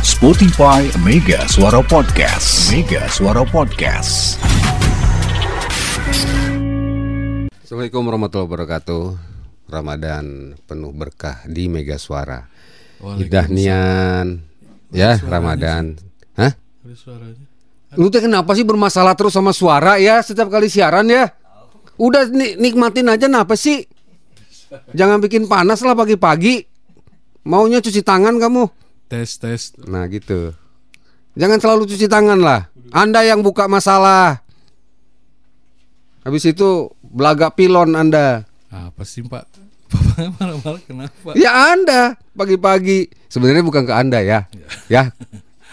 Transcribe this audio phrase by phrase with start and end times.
[0.00, 2.70] Spotify Mega Suara Podcast.
[2.70, 4.38] Mega Suara Podcast.
[7.62, 9.04] Assalamualaikum warahmatullahi wabarakatuh.
[9.68, 10.24] Ramadan
[10.64, 12.46] penuh berkah di Mega Suara.
[13.18, 14.38] Idah nian
[14.94, 15.98] ya Ramadan.
[16.38, 16.54] Hah?
[16.54, 17.44] Ada suaranya.
[17.98, 21.26] Lu teh kenapa sih bermasalah terus sama suara ya setiap kali siaran ya?
[21.98, 23.82] Udah ni- nikmatin aja kenapa sih?
[24.94, 26.62] Jangan bikin panas lah pagi-pagi.
[27.48, 28.64] Maunya cuci tangan kamu.
[29.08, 29.72] Tes tes.
[29.88, 30.52] Nah gitu.
[31.32, 32.68] Jangan selalu cuci tangan lah.
[32.92, 34.44] Anda yang buka masalah.
[36.28, 38.44] Habis itu belaga pilon Anda.
[38.68, 39.48] Apa sih Pak?
[39.88, 41.32] Bapak marah-marah kenapa?
[41.32, 43.08] Ya Anda pagi-pagi.
[43.32, 44.44] Sebenarnya bukan ke Anda ya.
[44.92, 45.16] Ya.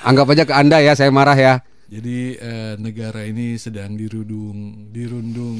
[0.07, 1.59] Anggap aja ke Anda ya, saya marah ya.
[1.91, 5.59] Jadi eh, negara ini sedang dirundung, dirundung,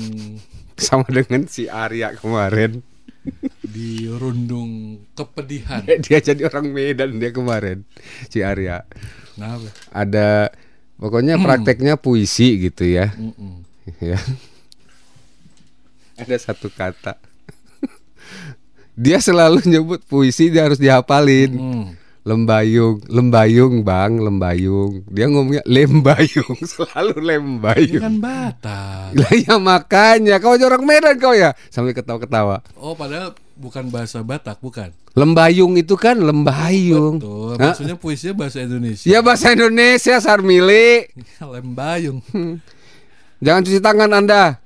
[0.80, 2.80] Sama dengan si Arya kemarin.
[3.66, 5.84] Dirundung kepedihan.
[6.06, 7.84] Dia jadi orang Medan dia kemarin.
[8.32, 8.86] Si Arya.
[9.36, 9.68] Kenapa?
[9.92, 10.54] Ada
[10.96, 13.12] pokoknya prakteknya puisi gitu ya.
[14.02, 14.18] Ya.
[16.18, 17.22] Ada satu kata.
[19.06, 21.54] dia selalu nyebut puisi dia harus dihafalin.
[21.54, 21.86] Mm.
[22.26, 25.06] Lembayung, lembayung bang, lembayung.
[25.14, 28.02] Dia ngomongnya lembayung, selalu Ini lembayung.
[28.02, 29.14] kan Batak.
[29.14, 32.66] Lah ya makanya kau orang Medan kau ya sampai ketawa-ketawa.
[32.82, 34.90] Oh, padahal bukan bahasa Batak, bukan.
[35.14, 37.22] Lembayung itu kan lembayung.
[37.22, 37.62] Betul.
[37.62, 37.78] Hah?
[37.78, 39.06] Maksudnya puisinya bahasa Indonesia.
[39.06, 41.06] Ya bahasa Indonesia Sarmili.
[41.54, 42.26] Lembayung.
[43.38, 44.58] Jangan cuci tangan Anda.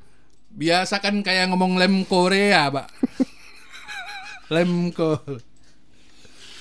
[0.56, 2.88] Biasa kan kayak ngomong lem Korea, Pak.
[4.56, 5.49] lem Korea.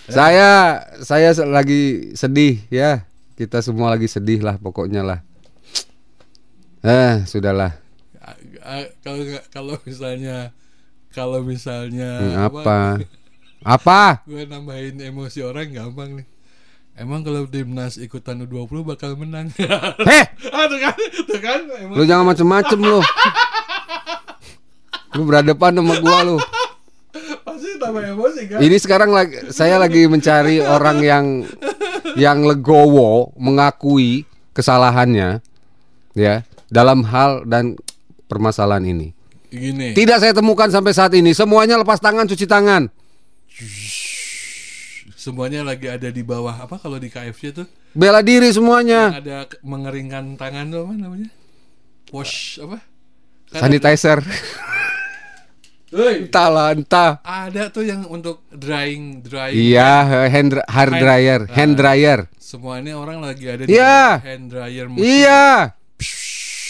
[0.09, 3.05] Saya saya lagi sedih ya.
[3.37, 5.21] Kita semua lagi sedih lah pokoknya lah.
[6.83, 7.77] Eh, sudahlah.
[9.05, 10.51] Kalau kalau misalnya
[11.15, 12.77] kalau misalnya Hmm, apa?
[13.65, 14.01] Apa?
[14.29, 16.27] gue nambahin emosi orang gampang nih
[16.99, 20.25] emang kalau timnas ikutan U20 bakal menang Heh,
[20.61, 20.95] Aduh kan
[21.31, 21.61] tuh kan
[21.95, 23.01] lu jangan macem-macem lu.
[25.17, 26.37] Lu berhadapan sama gua lu.
[27.91, 31.25] Emosi kan Ini sekarang lagi saya lagi mencari orang yang
[32.15, 35.39] yang legowo mengakui kesalahannya
[36.13, 37.79] ya dalam hal dan
[38.27, 39.09] permasalahan ini.
[39.49, 41.33] gini Tidak saya temukan sampai saat ini.
[41.33, 42.93] Semuanya lepas tangan, cuci tangan.
[45.11, 49.11] semuanya lagi ada di bawah apa kalau di KFC tuh Bela diri semuanya.
[49.11, 51.29] yang ada mengeringkan tangan tuh apa namanya
[52.11, 52.79] wash apa
[53.49, 54.21] Kan Sanitizer.
[54.21, 54.77] ada-
[55.89, 57.17] Entahlah, entah.
[57.21, 59.93] ada tuh yang untuk drying drying Iya,
[60.29, 62.21] hand hair dryer, hand dryer.
[62.37, 64.21] semua ini orang lagi ada di Iya.
[64.21, 65.05] bawah hand dryer machine.
[65.05, 65.45] Iya.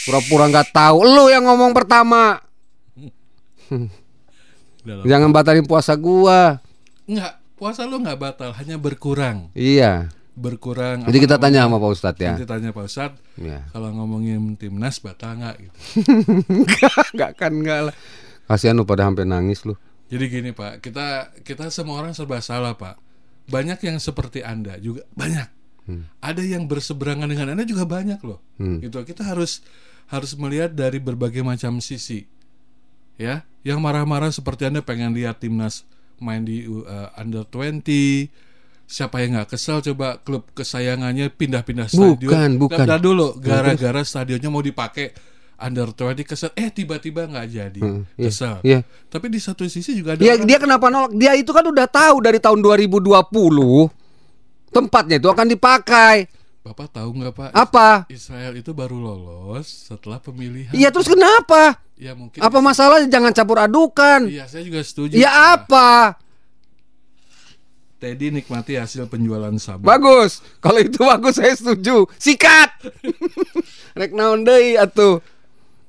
[0.05, 0.99] Pura-pura nggak tahu.
[1.03, 2.39] Lu yang ngomong pertama.
[4.87, 6.63] Jangan batalin puasa gua.
[7.05, 9.51] Enggak, puasa lu nggak batal, hanya berkurang.
[9.53, 10.09] Iya.
[10.33, 11.03] Berkurang.
[11.05, 12.33] Jadi kita tanya sama Pak Ustadz ya.
[12.33, 13.67] Nanti tanya Pak Ustadz, Iya.
[13.69, 15.77] kalau ngomongin timnas batal nggak gitu.
[16.55, 17.95] Enggak, enggak kan enggak lah.
[18.49, 19.77] Kasihan lu pada sampai nangis lu.
[20.09, 22.97] Jadi gini Pak, kita kita semua orang serba salah Pak.
[23.49, 25.59] Banyak yang seperti Anda juga banyak.
[26.21, 28.41] Ada yang berseberangan dengan Anda juga banyak loh.
[28.61, 28.81] Hmm.
[28.85, 29.01] Gitu.
[29.09, 29.65] Kita harus
[30.09, 32.29] harus melihat dari berbagai macam sisi.
[33.19, 35.83] Ya, yang marah-marah seperti Anda pengen lihat timnas
[36.23, 37.83] main di uh, under 20
[38.89, 42.17] Siapa yang nggak kesel coba klub kesayangannya pindah-pindah stadion.
[42.25, 42.89] Bukan, bukan.
[42.97, 45.13] Dulu, gara-gara stadionnya mau dipakai
[45.59, 47.81] under 20 kesel, eh tiba-tiba nggak jadi.
[48.15, 48.57] iya, Kesel.
[48.63, 48.81] iya.
[49.07, 51.13] Tapi di satu sisi juga ada Dia orang- dia kenapa nolak?
[51.13, 53.91] Dia itu kan udah tahu dari tahun 2020
[54.71, 56.31] tempatnya itu akan dipakai.
[56.63, 57.51] Bapak tahu nggak Pak?
[57.51, 57.89] Apa?
[58.07, 60.71] Israel itu baru lolos setelah pemilihan.
[60.71, 61.81] Iya terus kenapa?
[61.97, 62.39] Ya mungkin.
[62.39, 63.09] Apa masalahnya?
[63.09, 64.29] Jangan campur adukan.
[64.29, 65.17] Iya, saya juga setuju.
[65.17, 65.67] Ya Pak.
[65.67, 65.91] apa?
[67.99, 69.83] Teddy nikmati hasil penjualan sabun.
[69.83, 70.39] Bagus.
[70.63, 72.07] Kalau itu bagus saya setuju.
[72.15, 72.71] Sikat.
[73.99, 75.19] Rek naon deui atuh.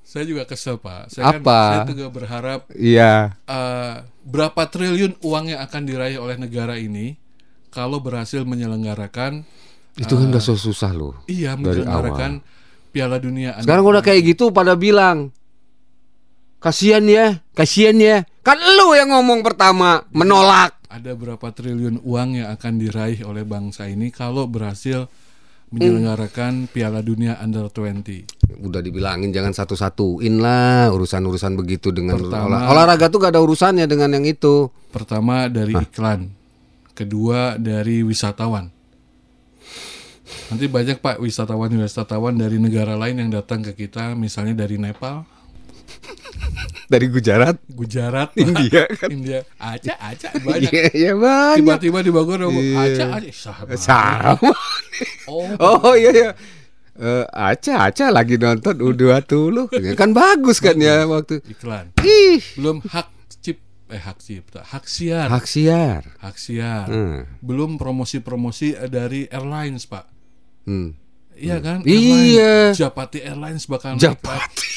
[0.09, 1.13] Saya juga kesel Pak.
[1.13, 1.59] Saya kan Apa?
[1.69, 3.37] saya juga berharap Iya.
[3.45, 3.93] eh,
[4.25, 7.13] berapa triliun uang yang akan diraih oleh negara ini
[7.69, 9.45] kalau berhasil menyelenggarakan
[9.93, 11.13] Itu kan udah susah loh.
[11.29, 12.41] iya menyelenggarakan
[12.89, 13.53] Piala Dunia.
[13.61, 15.29] Sekarang udah kayak gitu pada bilang
[16.57, 18.17] Kasihan ya, kasihan ya.
[18.41, 20.75] Kan lu yang ngomong pertama menolak.
[20.89, 25.05] ada berapa triliun uang yang akan diraih oleh bangsa ini kalau berhasil
[25.69, 28.25] menyelenggarakan Piala Dunia Under 20.
[28.59, 33.85] Udah dibilangin jangan satu-satuin lah urusan-urusan begitu dengan Pertama- olah- olahraga tuh gak ada urusannya
[33.85, 34.73] dengan yang itu.
[34.89, 36.33] Pertama dari iklan,
[36.91, 38.73] kedua dari wisatawan.
[40.49, 45.25] Nanti banyak Pak wisatawan-wisatawan dari negara lain yang datang ke kita, misalnya dari Nepal.
[46.89, 49.09] Dari Gujarat, Gujarat, India kan.
[49.09, 50.69] India, Aceh, Aceh banyak.
[50.69, 51.61] Iya, iya banyak.
[51.61, 52.81] Tiba-tiba di Bogor Iya.
[52.81, 53.73] Aceh, Aceh, sama.
[53.77, 54.51] Sama.
[55.29, 55.45] Oh,
[55.85, 56.29] Oh iya iya.
[56.99, 61.95] Eh, Aca Aca lagi nonton U20 Ya kan bagus kan ya waktu iklan.
[61.95, 63.07] ih Belum hak
[63.39, 63.55] cip,
[63.87, 66.91] eh hak cipta, hak siar, hak siar hak siar.
[66.91, 67.23] Hmm.
[67.39, 70.05] Belum promosi-promosi eh, dari airlines, Pak.
[70.67, 70.91] Hmm.
[71.39, 71.87] Iya kan?
[71.87, 71.95] Iya.
[72.67, 73.95] Airline, Japati Airlines bakal.
[73.95, 74.67] Japati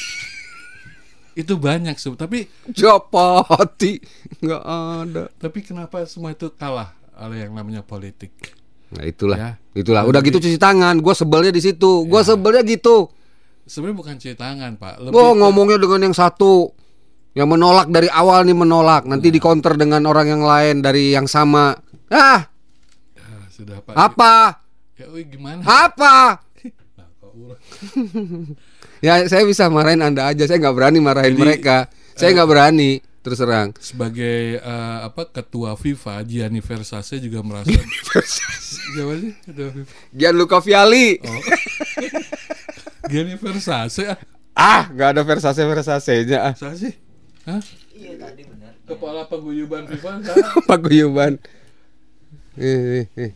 [1.33, 3.97] Itu banyak sih, tapi Japati
[4.41, 5.23] nggak ada.
[5.41, 8.33] Tapi kenapa semua itu kalah oleh yang namanya politik?
[8.93, 9.37] nah itulah.
[9.41, 9.51] Ya.
[9.73, 10.05] itulah.
[10.05, 11.01] Udah gitu cuci tangan.
[11.01, 12.05] Gue sebelnya di situ.
[12.05, 13.09] Gue sebelnya gitu.
[13.65, 15.09] Sebenarnya bukan cuci tangan, Pak.
[15.09, 16.69] Lebih ke- ngomongnya dengan yang satu.
[17.33, 19.09] Yang menolak dari awal nih menolak.
[19.09, 21.73] Nanti di counter dengan orang yang lain dari yang sama.
[22.13, 22.45] Ah!
[23.17, 23.97] Ah, sudah Pak.
[23.97, 24.61] apa?
[24.93, 25.65] Ya, gimana?
[25.65, 26.37] apa
[29.03, 31.91] Ya saya bisa marahin anda aja, saya nggak berani marahin Jadi, mereka.
[32.15, 33.75] Saya nggak berani terus terang.
[33.79, 39.93] Sebagai eh, apa ketua FIFA Gianni Versace juga merasa Siapa sih ketua FIFA?
[40.15, 41.19] Gianluca Vialli.
[41.19, 41.41] Oh.
[43.11, 44.19] Gianni Versace ah.
[44.53, 46.53] Ah, nggak ada Versace Versace-nya.
[46.53, 46.93] Ah, sih?
[47.43, 47.59] Hah?
[47.91, 48.71] Iya tadi benar.
[48.87, 50.11] Kepala paguyuban FIFA
[50.69, 51.33] paguyuban.
[52.55, 53.31] Eh, eh, eh.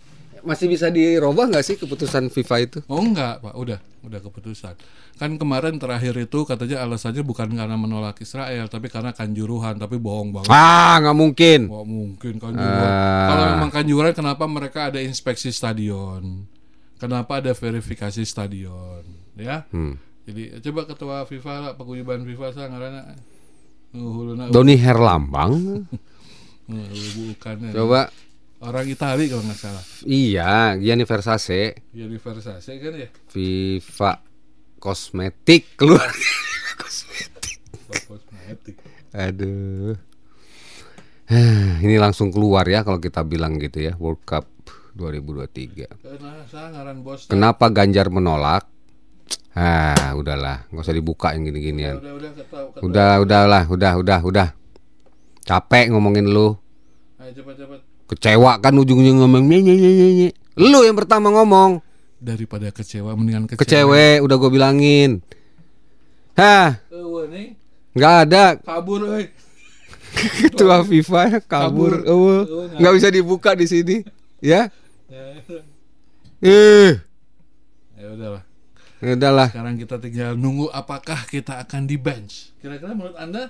[0.48, 2.80] Masih bisa dirubah nggak sih keputusan FIFA itu?
[2.88, 3.52] Oh enggak, Pak.
[3.60, 4.80] Udah, udah keputusan.
[5.20, 10.32] Kan kemarin terakhir itu katanya alasannya bukan karena menolak Israel, tapi karena kanjuruhan, tapi bohong
[10.32, 10.48] banget.
[10.48, 11.60] Ah, nggak mungkin.
[11.68, 12.88] Wah mungkin kanjuruhan.
[12.88, 13.28] Ah.
[13.28, 16.48] Kalau memang kanjuruhan, kenapa mereka ada inspeksi stadion?
[16.96, 19.04] Kenapa ada verifikasi stadion?
[19.36, 19.68] Ya.
[19.76, 20.00] Hmm.
[20.24, 23.04] Jadi coba ketua FIFA lah, paguyuban FIFA saya ngarana.
[24.48, 25.84] Doni Herlambang.
[27.18, 27.56] bukan.
[27.76, 28.12] Coba.
[28.58, 29.86] Orang Itali kalau nggak salah.
[30.02, 33.10] Iya, Gianni Versace, Gianni Versace kan ya.
[33.30, 34.12] FIFA
[34.82, 36.10] kosmetik keluar.
[36.82, 37.62] kosmetik.
[38.10, 38.76] Kosmetik.
[39.14, 39.94] Aduh.
[41.86, 44.50] Ini langsung keluar ya kalau kita bilang gitu ya, World Cup
[44.98, 46.02] 2023.
[46.02, 47.30] Karena saya ngaran bos.
[47.30, 48.66] Kenapa Ganjar menolak?
[49.54, 51.98] Ah, udahlah, nggak usah dibuka yang gini-ginian.
[51.98, 52.68] Udah udah ketahu.
[52.86, 54.48] Udah, udahlah, udah, udah, udah.
[55.46, 56.58] Capek ngomongin lu.
[57.22, 57.87] Ayo cepat cepat.
[58.08, 60.30] Kecewa kan ujungnya ngomong nye nye nye nye, nye.
[60.56, 61.84] Lu yang pertama ngomong.
[62.18, 63.60] Daripada kecewa mendingan kecewa.
[63.62, 65.12] Kecewe, udah gue bilangin.
[66.34, 66.80] Hah,
[67.28, 67.54] Eh,
[67.94, 69.26] nggak ada kabur euy.
[70.40, 72.02] ketua FIFA kabur.
[72.02, 72.42] Kabur.
[72.48, 74.02] Oh, nggak bisa dibuka di sini.
[74.40, 74.70] Ya,
[75.10, 75.24] Ya,
[76.42, 76.92] eh,
[77.98, 78.44] ya udahlah.
[79.02, 79.48] udahlah.
[79.50, 82.54] Sekarang kita tinggal nunggu apakah kita akan di bench.
[82.62, 83.50] Kira-kira menurut Anda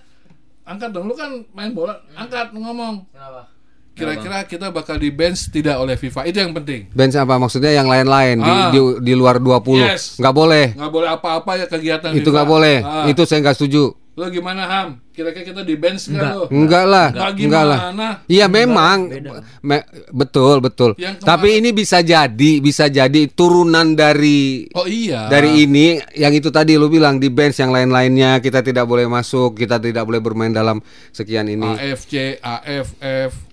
[0.64, 3.04] angkat dong lu kan main bola, angkat ngomong.
[3.12, 3.52] Kenapa?
[3.98, 6.22] Kira-kira kita bakal di bench tidak oleh FIFA.
[6.24, 6.88] Itu yang penting.
[6.90, 8.70] Bench apa maksudnya yang lain-lain di, Ah.
[8.70, 9.82] di di luar 20.
[9.84, 10.16] Yes.
[10.16, 10.66] Nggak boleh.
[10.72, 12.34] Nggak boleh apa-apa ya kegiatan Itu FIFA.
[12.34, 12.78] nggak boleh.
[12.80, 13.06] Ah.
[13.08, 13.90] Itu saya nggak setuju.
[14.18, 14.88] Lu gimana Ham?
[15.14, 16.46] Kira-kira kita di bench nggak lu?
[16.50, 17.80] Enggak lah, Enggak enggak lah.
[18.26, 19.14] Iya memang,
[19.62, 20.98] Me- betul betul.
[21.22, 25.30] Tapi ini bisa jadi, bisa jadi turunan dari Oh iya.
[25.30, 29.54] dari ini, yang itu tadi lu bilang di bench yang lain-lainnya kita tidak boleh masuk,
[29.54, 31.78] kita tidak boleh bermain dalam sekian ini.
[31.78, 33.47] AFC, AFF.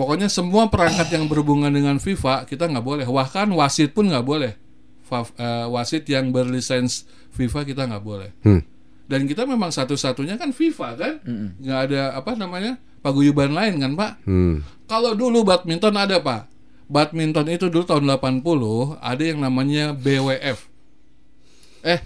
[0.00, 3.04] Pokoknya semua perangkat yang berhubungan dengan FIFA kita nggak boleh.
[3.04, 4.56] Bahkan wasit pun nggak boleh.
[5.12, 7.04] Eh, wasit yang berlisens
[7.36, 8.32] FIFA kita nggak boleh.
[8.40, 8.64] Hmm.
[9.04, 11.14] Dan kita memang satu-satunya kan FIFA kan,
[11.60, 14.12] nggak ada apa namanya paguyuban lain kan Pak.
[14.24, 14.64] Hmm.
[14.88, 16.48] Kalau dulu badminton ada Pak.
[16.88, 18.40] Badminton itu dulu tahun 80
[19.04, 20.64] ada yang namanya BWF.
[21.84, 22.00] Eh,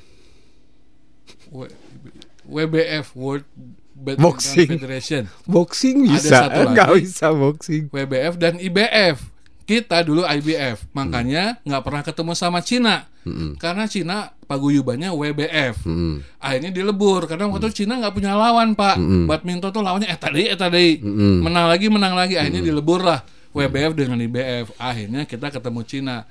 [2.48, 3.46] WBF World
[3.94, 4.68] Badminton Boxing.
[4.68, 5.22] Federation.
[5.46, 7.00] Boxing Ada bisa, satu enggak lagi.
[7.06, 7.82] bisa boxing.
[7.88, 9.18] WBF dan IBF.
[9.64, 13.08] Kita dulu IBF, makanya nggak pernah ketemu sama Cina,
[13.56, 15.88] karena Cina paguyubannya WBF.
[15.88, 16.20] Hmm.
[16.36, 19.00] Akhirnya dilebur karena waktu itu Cina nggak punya lawan pak.
[19.00, 21.00] Badminton tuh lawannya eh tadi eh tadi
[21.40, 22.36] menang lagi menang lagi.
[22.36, 23.24] Akhirnya dilebur lah
[23.56, 24.76] WBF dengan IBF.
[24.76, 26.28] Akhirnya kita ketemu Cina.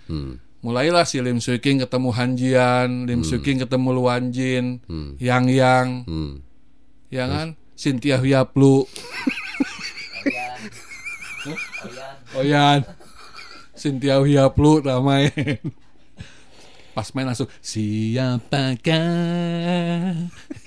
[0.62, 4.78] Mulailah si Lim Swee King ketemu Han Jian, Lim Swee King ketemu Luan Jin,
[5.18, 6.34] Yang Yang, Hmm.
[7.14, 7.54] Ya kan?
[7.78, 8.90] Cynthia Huyaplu,
[10.26, 10.58] Oyan.
[12.34, 12.80] Oyan.
[13.78, 15.62] Cynthia Huyaplu namanya.
[16.94, 19.02] Pas main langsung siapakah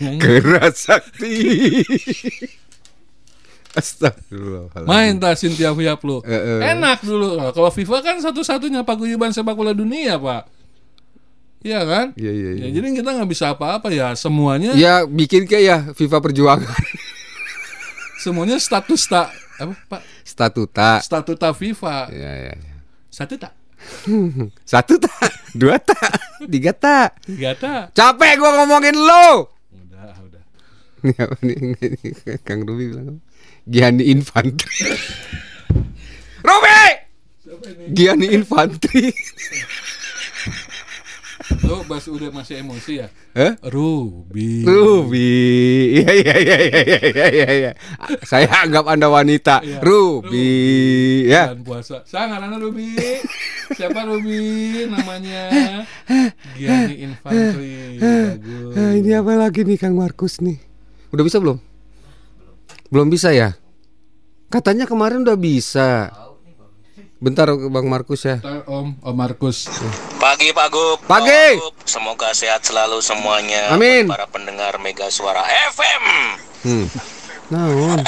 [0.03, 1.35] yang Keras sakti.
[3.77, 4.89] Astagfirullahaladzim.
[4.89, 6.25] main tak Cynthia Huyaplu
[6.65, 10.49] enak dulu kalau FIFA kan satu-satunya paguyuban sepak bola dunia pak
[11.67, 12.69] Iya kan Iya iya ya, iya.
[12.71, 16.71] jadi kita nggak bisa apa-apa ya semuanya Ya bikin kayak ya FIFA Perjuangan
[18.23, 21.01] semuanya status tak apa pak statuta.
[21.01, 22.55] statuta FIFA Ya ya.
[22.55, 22.77] ya.
[23.09, 23.51] satu tak
[24.67, 26.11] Satu tak, dua tak,
[26.45, 27.23] tiga tak.
[27.23, 29.53] tiga tak Capek gua ngomongin lo.
[29.71, 30.43] udah udah
[31.03, 31.57] Ini apa nih?
[31.77, 32.11] Ini
[32.43, 33.21] Kang Ruby bilang?
[33.63, 34.91] Giani Infantri.
[36.49, 36.83] Ruby!
[37.93, 39.13] Giani Infantri.
[41.63, 43.09] Lo bas udah masih emosi ya?
[43.39, 43.55] Hah?
[43.71, 44.67] Ruby.
[44.67, 45.31] Ruby.
[46.03, 47.49] Iya iya iya iya iya iya iya.
[47.55, 47.73] iya.
[48.27, 49.63] Saya anggap Anda wanita.
[49.63, 49.79] Iya.
[49.79, 50.51] Ruby.
[51.31, 51.55] Ya.
[51.55, 52.03] Bulan puasa.
[52.03, 52.99] Saya ngaranna Ruby.
[53.79, 54.43] Siapa Ruby
[54.91, 55.43] namanya?
[56.59, 58.03] Gianni Infantry.
[58.03, 58.73] Bagus.
[58.75, 60.59] Ini apa lagi nih Kang Markus nih?
[61.15, 61.63] Udah bisa belum?
[62.91, 63.55] Belum bisa ya?
[64.51, 66.11] Katanya kemarin udah bisa.
[67.17, 68.37] Bentar Bang Markus ya.
[68.37, 69.73] Ntar Om, Om Markus.
[70.21, 70.99] Pagi Pak Gup.
[71.09, 71.57] Pagi.
[71.57, 71.75] Pak Gup.
[71.89, 73.73] Semoga sehat selalu semuanya.
[73.73, 74.05] Amin.
[74.05, 75.41] Buat Para pendengar Mega Suara
[75.73, 76.05] FM.
[76.61, 76.87] Hmm.
[77.49, 78.05] Naon?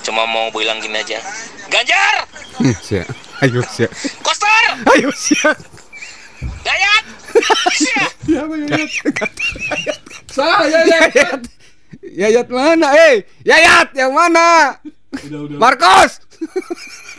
[0.00, 1.18] Cuma mau bilang gini aja.
[1.66, 3.02] Ganjar, Hmm, sia.
[3.42, 3.90] Ayo sia.
[4.22, 4.62] Koster,
[4.94, 5.50] Ayo sia.
[6.62, 7.04] Dayat.
[7.74, 8.04] Sia.
[8.24, 10.00] Siapa Yayat?
[10.30, 10.80] Saya ya.
[10.86, 11.40] Yayat.
[12.06, 12.94] Yayat mana?
[13.10, 14.78] Eh, Yayat yang mana?
[15.26, 15.58] Udah udah.
[15.58, 16.22] Markus.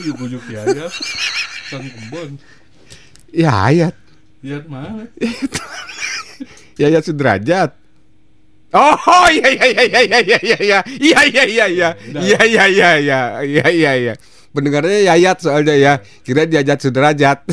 [0.02, 0.92] Ujuk-ujuk Yayat.
[1.74, 2.30] Kang Kebon.
[3.34, 3.96] Yayat.
[4.46, 5.04] Yayat mana?
[6.82, 7.74] Yayat Sudrajat.
[8.76, 10.80] Oh iya iya iya iya iya iya iya iya.
[11.00, 12.22] Iya iya iya Udah.
[12.22, 13.22] iya iya iya iya.
[13.42, 14.14] Iya iya iya.
[14.54, 15.94] Pendengarnya Yayat soalnya ya.
[16.22, 17.42] Kira Yayat Sudrajat.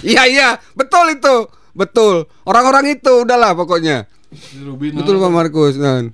[0.00, 0.48] Iya iya.
[0.72, 1.44] Betul itu.
[1.76, 2.24] Betul.
[2.48, 4.08] Orang-orang itu udahlah pokoknya.
[4.64, 5.76] Ruby betul Pak Markus.
[5.76, 6.08] Nah,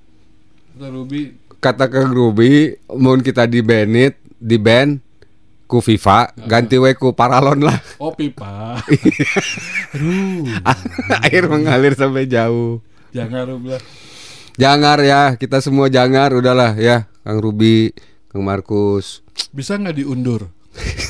[0.77, 5.01] Kata Ruby kata Kang Ruby mau kita di banit di band
[5.67, 8.79] ku FIFA ganti we ku paralon lah Oh pipa.
[11.27, 12.79] air mengalir sampai jauh
[13.17, 13.83] Jangan Ruby lah.
[14.57, 17.93] Jangar ya, kita semua jangar udahlah ya, Kang Ruby,
[18.33, 19.21] Kang Markus.
[19.53, 20.49] Bisa nggak diundur?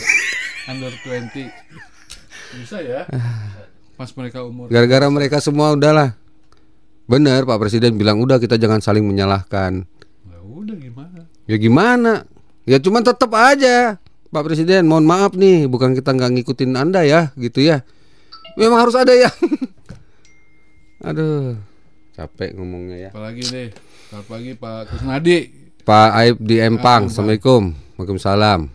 [0.71, 1.47] Under 20.
[2.63, 3.07] Bisa ya?
[3.95, 4.67] Pas mereka umur.
[4.67, 6.19] Gara-gara mereka semua udahlah.
[7.07, 9.87] Bener Pak Presiden bilang udah kita jangan saling menyalahkan.
[10.67, 11.21] Ya udah gimana?
[11.47, 12.13] Ya gimana?
[12.67, 14.03] Ya cuman tetap aja
[14.35, 17.87] Pak Presiden, mohon maaf nih, bukan kita nggak ngikutin Anda ya, gitu ya.
[18.59, 19.31] Memang harus ada yang
[21.07, 21.55] Aduh,
[22.19, 23.11] capek ngomongnya ya.
[23.15, 23.71] Apalagi deh.
[24.11, 25.39] Selamat pagi Pak Kusnadi.
[25.87, 27.71] Pak Aib di Empang, Assalamualaikum.
[27.95, 28.67] Waalaikumsalam.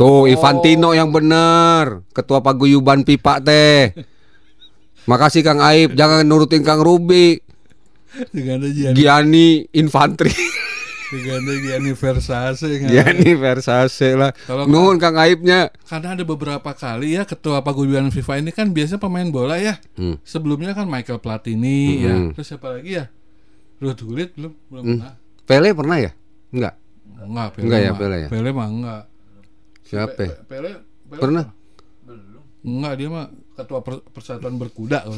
[0.00, 3.92] Tuh Ivantino yang bener, ketua paguyuban pipa teh.
[5.04, 6.80] Makasih Kang Aib, jangan nurutin Kang
[8.32, 10.32] Gianni, Gianni Infantri,
[11.10, 12.68] dengan ada Gianni Versace.
[12.76, 12.88] kan?
[12.88, 14.30] Gianni Versace lah.
[14.42, 15.72] Tolong, Nuhun Kang Aibnya.
[15.82, 19.80] Karena ada beberapa kali ya ketua paguyuban FIFA ini kan biasa pemain bola ya.
[19.94, 20.20] Hmm.
[20.22, 22.14] Sebelumnya kan Michael Platini ya.
[22.14, 22.30] Hmm.
[22.32, 23.08] Terus siapa lagi ya?
[23.78, 24.92] Ruth Gullit belum belum Hmm.
[24.98, 25.14] pernah.
[25.42, 26.10] Pele pernah ya?
[26.50, 26.74] Enggak.
[27.18, 27.92] Enggak, Pele Enggak ya.
[27.94, 28.28] Pele ya?
[28.28, 29.02] Pele mah enggak.
[29.82, 30.12] Siapa?
[30.14, 30.70] Pe- Pele,
[31.08, 31.44] Pele Pernah?
[32.60, 35.02] Enggak, dia mah ketua per- persatuan berkuda.
[35.02, 35.16] kalau.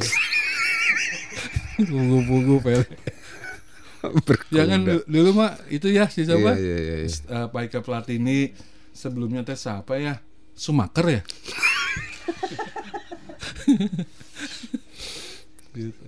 [1.80, 2.85] Pugu-pugu Pele.
[4.57, 6.57] Jangan du- dulu mah itu ya si siapa?
[6.57, 7.11] Iya, iya, iya.
[7.11, 8.50] Eh, Paika Platini
[8.90, 10.19] sebelumnya teh siapa ya?
[10.57, 11.23] Sumaker ya?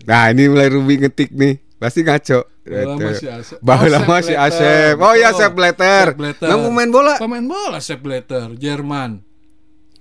[0.02, 1.62] Nah ini mulai Ruby ngetik nih.
[1.78, 2.46] Pasti ngaco.
[2.62, 3.58] Bahwa masih Asep.
[3.62, 4.94] Bahwa Oh, Sepp Asep.
[4.98, 5.30] Oh ya.
[5.34, 6.06] Sepp Blatter.
[6.18, 7.14] Yang pemain bola.
[7.18, 9.22] Pemain bola Sepp Blatter, Jerman.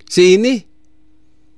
[0.06, 0.62] Si ini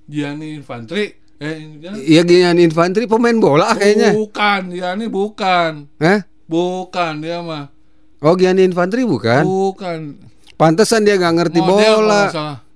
[0.07, 1.22] Gianni Infantri.
[1.43, 4.15] Eh, ini- Iya Gianni Infantri pemain bola kayaknya.
[4.15, 5.91] Bukan, Gianni bukan.
[5.99, 6.23] Hah?
[6.47, 7.67] Bukan dia mah.
[8.19, 9.43] Oh Gianni Infantri bukan?
[9.43, 9.99] Bukan.
[10.55, 12.23] Pantesan dia nggak ngerti Model bola.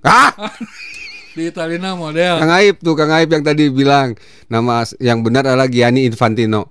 [0.04, 0.30] Ah,
[1.38, 2.42] Di Italina model.
[2.42, 4.18] Kang Aib tuh, Kang Aib yang tadi bilang
[4.50, 6.66] nama yang benar adalah Gianni Infantino.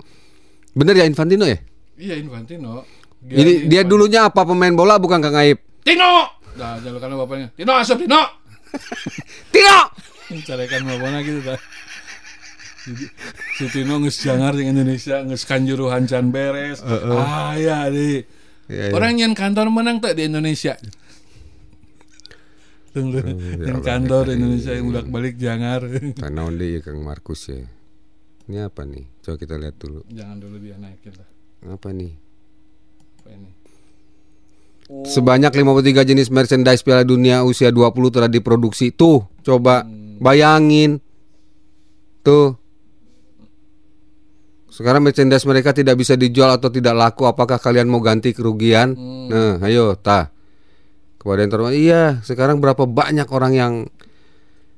[0.75, 1.55] Bener ya Infantino ya?
[1.95, 2.83] Iya Infantino.
[3.23, 3.89] Ini Gianni dia Infantino.
[3.89, 5.57] dulunya apa pemain bola bukan Kang Aib?
[5.81, 6.35] Tino.
[6.53, 7.47] Nah, jalukan bapaknya.
[7.55, 8.19] Tino Asep Tino.
[9.55, 9.77] Tino.
[10.47, 11.59] Carikan bapaknya gitu dah.
[12.87, 13.11] Si-
[13.57, 16.79] Si Tino nges jangar di Indonesia nges kanjuruhan can beres.
[16.79, 18.23] Ah ya di.
[18.67, 18.93] Iya, iya.
[18.93, 20.79] Orang yang kantor menang tak di Indonesia.
[22.89, 23.19] Tunggu,
[23.61, 25.85] yang kantor di Indonesia yang bolak balik jangar.
[26.15, 27.61] Karena onde ya Kang Markus ya.
[28.47, 29.03] Ini apa nih?
[29.21, 30.01] Coba kita lihat dulu.
[30.07, 31.27] Jangan dulu dia naikin lah.
[31.67, 32.15] Apa nih?
[33.19, 33.49] Apa ini?
[34.87, 38.89] Sebanyak 53 jenis merchandise Piala Dunia usia 20 telah diproduksi.
[38.89, 39.83] Tuh, coba
[40.17, 41.03] bayangin.
[42.23, 42.55] Tuh.
[44.77, 47.25] Sekarang merchandise mereka tidak bisa dijual atau tidak laku.
[47.25, 48.93] Apakah kalian mau ganti kerugian?
[49.25, 50.29] Nah, ayo, tah.
[51.17, 52.03] Kepada yang terhormat, iya.
[52.21, 53.73] Sekarang berapa banyak orang yang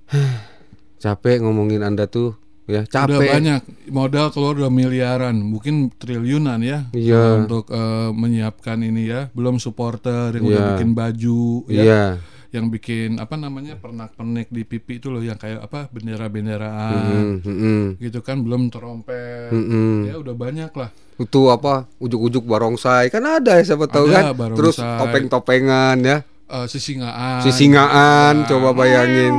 [1.03, 3.27] capek ngomongin Anda tuh, ya Udah capek.
[3.29, 6.87] banyak modal keluar udah miliaran, mungkin triliunan ya.
[6.91, 7.43] Iya.
[7.43, 10.69] Untuk eh, menyiapkan ini ya, belum supporter yang udah Iya.
[10.75, 11.83] bikin baju ya.
[11.83, 12.03] Iya.
[12.49, 16.93] Yang bikin apa namanya pernak-pernik di pipi itu loh yang kayak apa bendera-benderaan.
[17.05, 17.85] Hmm, hmm, hmm.
[18.01, 20.09] gitu kan belum trompet Mm-mm.
[20.09, 20.89] ya udah banyak lah.
[21.21, 23.13] Itu apa ujuk-ujuk barongsai.
[23.13, 24.23] Kan ada ya siapa tahu Ada, kan?
[24.33, 24.57] barongsai.
[24.57, 26.17] terus topeng-topengan ya.
[26.49, 27.45] Eh, sisingaan.
[27.45, 29.33] Sisingaan gitu coba bayangin.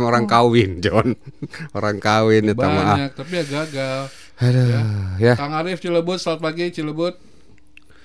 [0.00, 1.12] Orang kawin John.
[1.76, 4.00] Orang kawin ya banyak tapi ya gagal.
[4.40, 4.66] Aduh,
[5.20, 5.38] ya.
[5.38, 7.33] Kang Arif Cilebut selamat pagi Cilebut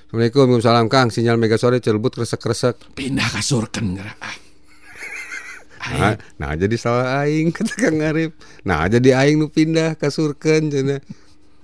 [0.09, 1.13] Assalamualaikum Waalaikumsalam Kang.
[1.13, 4.09] Sinyal mega sore celebut kresek-kresek pindah ke surken ah.
[6.01, 8.33] nah, nah jadi salah aing kata Kang Arif.
[8.65, 10.97] Nah jadi aing nu pindah ke surken cenah.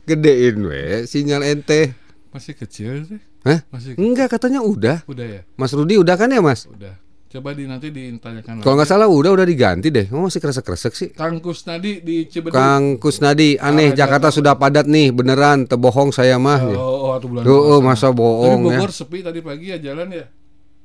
[0.05, 1.97] Gedein we sinyal ente.
[2.29, 3.17] Masih kecil sih.
[3.49, 3.65] Hah?
[3.73, 5.01] masih enggak katanya udah.
[5.09, 5.41] Udah ya?
[5.57, 6.69] Mas Rudi udah kan ya Mas?
[6.69, 7.01] Udah
[7.36, 10.08] coba di nanti ditanyakan kalau nggak salah udah udah diganti deh.
[10.15, 11.10] Oh masih kresek-kresek sih?
[11.12, 16.39] Kang Kusnadi di Cibedu Kang Kusnadi aneh Ah, Jakarta sudah padat nih beneran tebohong saya
[16.39, 16.63] mah.
[16.72, 18.80] Oh, oh atau bulan Tuh, oh, masa bohong Tapi ya.
[18.80, 20.25] Bogor sepi tadi pagi ya jalan ya?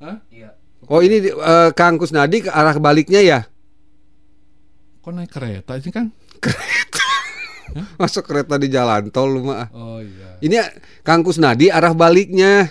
[0.03, 0.15] Hah?
[0.27, 0.49] Iya.
[0.91, 3.39] Oh ini eh, Kang Kusnadi ke arah baliknya ya?
[5.01, 6.13] kok naik kereta sih Kang?
[8.01, 9.71] Masuk kereta di jalan tol lu mah.
[9.73, 10.37] oh iya.
[10.43, 10.57] Ini
[11.01, 12.69] Kang Kusnadi arah baliknya.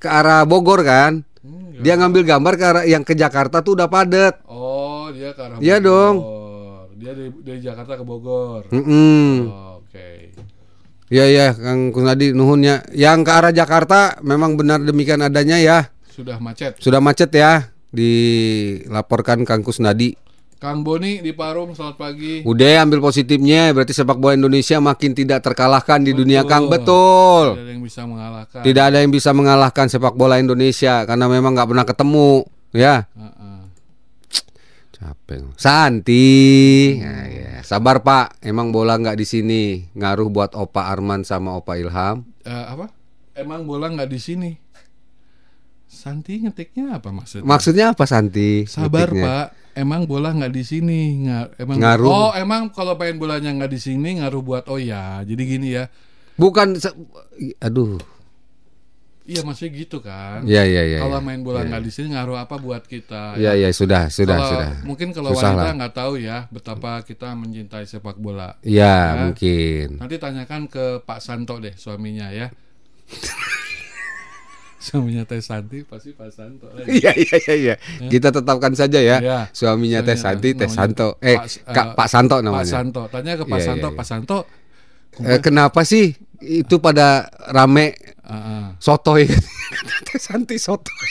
[0.00, 1.26] Ke arah Bogor kan?
[1.72, 4.44] Hmm, Dia ngambil gambar ke arah yang ke Jakarta tuh udah padat.
[4.44, 6.16] oh dia ke arah Iya dong.
[6.94, 9.48] dia dari, dari Jakarta ke Bogor Mm-mm.
[9.48, 10.08] Oh, oke
[11.08, 12.84] Iya ya Kang Kusnadi nuhunnya.
[12.90, 15.78] Yang ke arah Jakarta memang benar demikian adanya ya.
[16.06, 17.72] sudah macet Sudah macet ya.
[17.92, 20.16] Dilaporkan Kang Kusnadi.
[20.62, 25.42] Kang Boni di Parung selamat pagi Udah ambil positifnya berarti sepak bola Indonesia makin tidak
[25.42, 27.58] terkalahkan di dunia Kang betul.
[27.58, 31.58] tidak ada yang bisa mengalahkan Tidak ada yang bisa mengalahkan sepak bola Indonesia karena memang
[31.58, 32.30] nggak pernah ketemu,
[32.70, 33.10] ya.
[33.10, 33.60] Heeh.
[34.94, 35.50] Capek.
[35.58, 36.30] Santi,
[37.02, 37.52] Nah, ya.
[37.66, 38.38] sabar Pak.
[38.38, 39.62] Emang bola nggak di sini.
[39.98, 42.22] Ngaruh buat Opa Arman sama Opa Ilham.
[42.46, 42.86] Eh, apa
[43.34, 44.50] emang bola nggak di sini
[45.90, 48.64] Santi ngetiknya apa maksudnya Maksudnya apa Santi?
[48.70, 49.26] Sabar Ngetiknya?
[49.26, 52.08] Pak, emang bola nggak di sini, Nga- emang Ngaruh.
[52.08, 55.88] Oh, emang kalau pengen bolanya nggak di sini ngaruh buat oh ya, jadi gini ya,
[56.34, 56.80] Bukan,
[57.58, 58.00] aduh.
[59.22, 60.42] iya maksudnya gitu kan.
[60.42, 60.98] Ya ya ya.
[60.98, 61.24] kalau ya.
[61.24, 63.38] main bola nggak di sini ngaruh apa buat kita?
[63.38, 64.68] Ya ya sudah sudah Kalau- sudah.
[64.82, 68.58] Mungkin kalau Susah wanita nggak tahu ya betapa kita mencintai sepak bola.
[68.60, 69.22] Ya, Ya.
[69.22, 70.02] mungkin.
[70.02, 72.50] Nanti tanyakan ke Pak Santo deh suaminya ya.
[74.82, 76.66] suaminya Teh Santi pasti Pak Santo.
[76.66, 76.82] lah.
[76.84, 77.74] Iya iya iya iya.
[78.04, 79.16] Kita tetapkan saja ya.
[79.16, 79.40] Iya.
[79.48, 81.08] Suaminya Teh Suaminya, Santi, Teh Santo.
[81.18, 82.66] Eh, Pak- Kak eh, Pak Santo Pak namanya.
[82.68, 83.02] Santo.
[83.06, 83.98] Tanya ke Pak Iya, Santo, iya, iya.
[83.98, 84.38] Pak Santo.
[85.14, 88.66] Eh, kenapa sih itu pada rame ah, ah.
[88.76, 89.28] sotoy
[90.08, 91.06] Teh Santi sotoy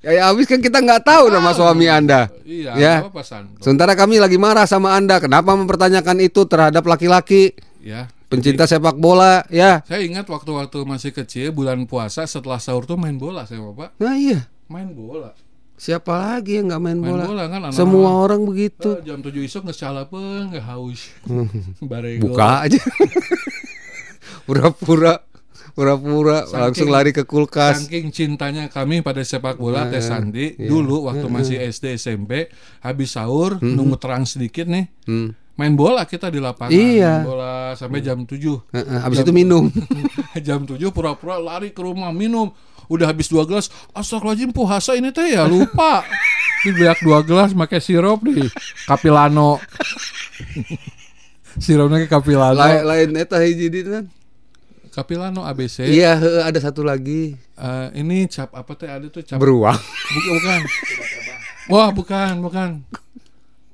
[0.00, 3.60] ya, ya habis kan kita nggak tahu nama suami anda Iya, ya apa Pak Santo?
[3.60, 7.52] sementara kami lagi marah sama anda kenapa mempertanyakan itu terhadap laki-laki
[7.84, 8.08] Ya.
[8.26, 13.14] Pencinta sepak bola ya Saya ingat waktu-waktu masih kecil bulan puasa setelah sahur tuh main
[13.14, 13.94] bola saya Bapak.
[13.96, 15.36] nah iya Main bola.
[15.74, 17.76] siapa lagi yang nggak main, Main bola, bola kan anak-anak.
[17.76, 21.10] semua orang begitu Eh, jam 7 isuk nggak salah pun nggak haus.
[21.84, 22.30] Barego.
[22.30, 22.78] buka aja
[24.46, 25.20] pura-pura
[25.74, 30.64] pura-pura langsung lari ke kulkas Saking cintanya kami pada sepak bola Teh Sandi iya.
[30.64, 32.46] dulu waktu masih SD SMP
[32.78, 35.34] habis sahur nunggu terang sedikit nih Hmm.
[35.54, 37.22] Main bola kita di lapangan Iya.
[37.22, 39.70] main bola sampai jam 7 Heeh, habis itu minum.
[40.46, 42.50] Jam 7 pura-pura lari ke rumah minum.
[42.84, 45.46] Udah habis dua gelas astagfirullahaladzim puasa ini teh ya?
[45.46, 46.04] Lupa.
[46.64, 48.40] Dibeak dua gelas pakai sirup di
[48.84, 49.56] Capilano
[51.64, 54.04] sirupnya ke Capilano lain lain eta hiji di kan
[54.88, 57.34] Capilano ABC iya ada satu lagi.
[57.54, 58.86] Eh, ini cap apa teh?
[58.86, 59.74] Ada tuh cap beruang.
[59.74, 60.60] Bukan bukan.
[61.66, 62.70] Wah bukan bukan.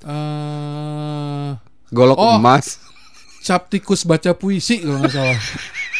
[0.01, 1.51] Eh
[1.91, 2.39] golok Oh.
[2.39, 2.79] emas
[3.43, 5.39] cap tikus baca puisi kalau nggak salah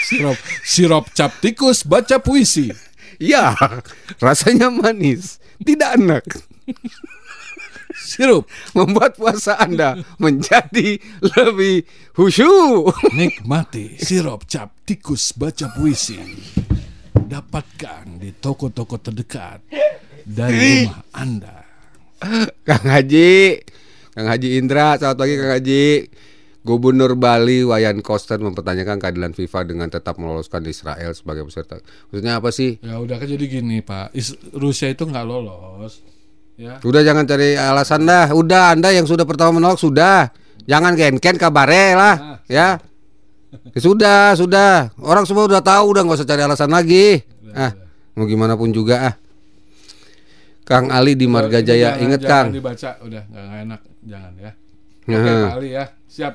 [0.07, 2.71] sirup sirup cap tikus baca puisi
[3.21, 3.53] Iya,
[4.17, 6.25] rasanya manis, tidak enak,
[7.93, 11.85] sirup membuat puasa Anda menjadi lebih
[12.17, 12.97] khusyuk.
[13.13, 16.17] Nikmati sirup cap tikus baca puisi.
[17.13, 19.69] Dapatkan di toko-toko terdekat
[20.25, 21.61] dari rumah Anda.
[22.65, 23.61] Kang Haji,
[24.11, 25.85] Kang Haji Indra, selamat pagi Kang Haji.
[26.61, 31.81] Gubernur Bali Wayan Koster mempertanyakan keadilan FIFA dengan tetap meloloskan Israel sebagai peserta.
[32.13, 32.77] Maksudnya apa sih?
[32.85, 36.05] Ya udah kan jadi gini Pak, Is- Rusia itu nggak lolos.
[36.61, 38.29] Ya, Udah jangan cari alasan dah.
[38.37, 40.29] Udah Anda yang sudah pertama menolak sudah.
[40.69, 42.77] Jangan ken-ken kabare lah, ya.
[43.73, 44.93] Ya Sudah, sudah.
[45.01, 47.25] Orang semua udah tahu, udah nggak usah cari alasan lagi.
[47.57, 47.73] Ah,
[48.13, 49.15] mau gimana pun juga ah.
[50.69, 52.53] Kang Ali di Marga Jaya, inget Kang.
[52.53, 54.53] dibaca, udah nggak enak, jangan ya.
[55.03, 56.35] Oke Pak Ali ya, siap.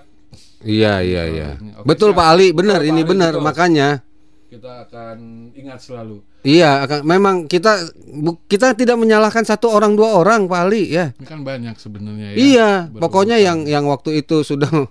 [0.59, 1.49] Iya, iya, iya.
[1.75, 2.19] Oke, Betul siap.
[2.19, 4.01] Pak Ali, benar ini benar makanya.
[4.45, 5.17] kita akan
[5.53, 6.23] ingat selalu.
[6.41, 7.75] Iya, akan- memang kita
[8.15, 11.11] bu- kita tidak menyalahkan satu orang dua orang Pak Ali ya.
[11.13, 12.35] Ini kan banyak sebenarnya ya.
[12.35, 13.01] iya, berurutan.
[13.01, 14.69] pokoknya yang yang waktu itu sudah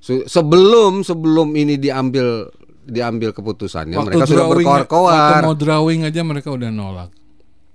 [0.00, 2.50] su- sebelum sebelum ini diambil
[2.82, 5.40] diambil keputusannya Waktu mereka sudah drawing- Waktu berkoar-koar.
[5.42, 7.10] mau drawing aja mereka udah nolak.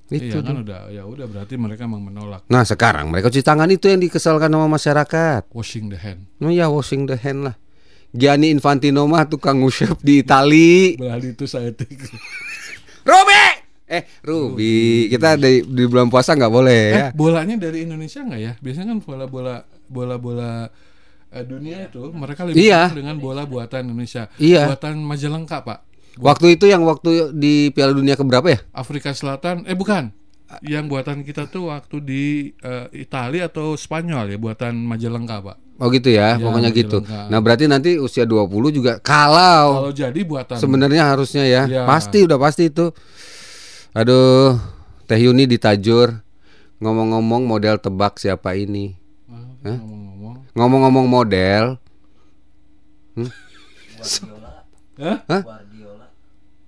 [0.09, 3.69] Itu iya kan udah ya udah berarti mereka emang menolak Nah sekarang mereka cuci tangan
[3.69, 5.41] itu yang dikesalkan sama masyarakat.
[5.53, 6.25] washing the hand.
[6.37, 7.55] Nah ya washing the hand lah.
[8.09, 10.97] Gianni Infantino mah tukang ngusap di Itali.
[10.97, 12.09] Berarti itu saya tik.
[13.05, 13.43] Ruby!
[13.85, 16.97] Eh Ruby, kita di, di bulan puasa nggak boleh ya.
[16.99, 18.53] Eh, bolanya dari Indonesia nggak ya?
[18.61, 19.55] Biasanya kan bola-bola
[19.89, 20.69] bola-bola
[21.29, 22.93] eh, dunia itu mereka lebih Iya.
[22.93, 24.29] dengan bola buatan Indonesia.
[24.37, 24.69] Iya.
[24.69, 25.88] Buatan Majalengka, Pak.
[26.19, 28.59] Waktu itu yang waktu di Piala Dunia keberapa ya?
[28.75, 30.11] Afrika Selatan eh bukan.
[30.65, 32.23] Yang buatan kita tuh waktu di
[32.59, 35.57] eh, Italia atau Spanyol ya buatan Majalengka, Pak.
[35.79, 36.99] Oh gitu ya, Iya, pokoknya gitu.
[36.99, 37.31] Majalengka.
[37.31, 41.63] Nah berarti nanti usia 20 juga kalau Kalau jadi buatan sebenarnya harusnya ya.
[41.69, 41.83] Iya.
[41.87, 42.91] Pasti udah pasti itu.
[43.95, 44.59] Aduh,
[45.07, 46.19] Teh Yuni ditajur.
[46.79, 48.95] Ngomong-ngomong model tebak siapa ini?
[49.29, 50.35] Ngomong-ngomong.
[50.55, 51.63] Ngomong-ngomong model,
[53.99, 54.63] Guardiola
[54.99, 55.41] Hah?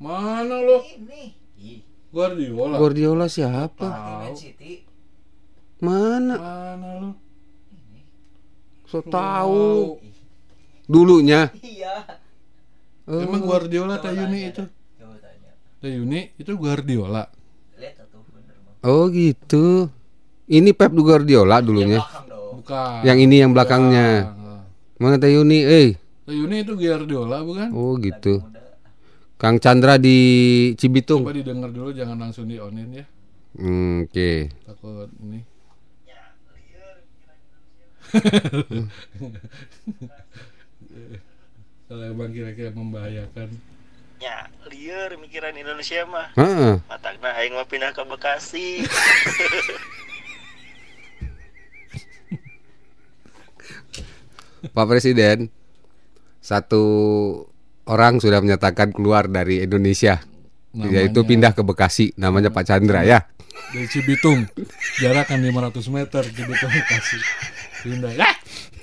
[0.01, 0.81] Mana lo?
[0.81, 2.75] ini ih Guardiola.
[2.81, 3.69] Guardiola siapa?
[3.77, 4.73] pelatih Man City
[5.77, 6.35] Mana?
[6.41, 7.09] Mana lo?
[8.89, 10.01] So tahu
[10.89, 11.53] dulunya.
[11.61, 12.17] iya
[13.05, 13.17] Oh.
[13.17, 14.63] Emang Guardiola Tayuni itu?
[14.97, 17.23] coba tanya Tayuni itu Guardiola.
[17.77, 19.89] lihat tuh bener bang Oh gitu.
[20.45, 22.01] Ini Pep Guardiola dulunya.
[22.01, 23.01] Bukan.
[23.05, 24.33] Yang ini yang belakangnya.
[24.33, 25.01] Bukan.
[25.01, 25.59] Mana Teh Yuni?
[25.65, 25.89] Eh,
[26.25, 27.69] Tayuni itu Guardiola bukan?
[27.73, 28.41] oh gitu.
[29.41, 31.25] Kang Chandra di Cibitung.
[31.25, 33.01] Coba didengar dulu jangan langsung di onin ya.
[33.57, 34.53] Hmm, Oke.
[34.69, 35.41] Takut ini.
[41.89, 43.49] Kalau emang kira-kira membahayakan.
[44.21, 46.29] Ya, liar mikiran Indonesia mah.
[46.37, 46.77] Heeh.
[46.85, 48.85] Matakna aing mah pindah ke Bekasi.
[54.77, 55.49] Pak Presiden,
[56.37, 56.85] satu
[57.91, 60.23] orang sudah menyatakan keluar dari Indonesia,
[60.71, 62.15] yaitu Namanya- pindah ke Bekasi.
[62.15, 63.27] Namanya Pak Chandra ya.
[63.75, 64.47] Dari Cibitung.
[65.03, 67.19] Jarak kan 500 meter Cibitung Bekasi.
[67.83, 68.15] Pindah.
[68.15, 68.35] Ah!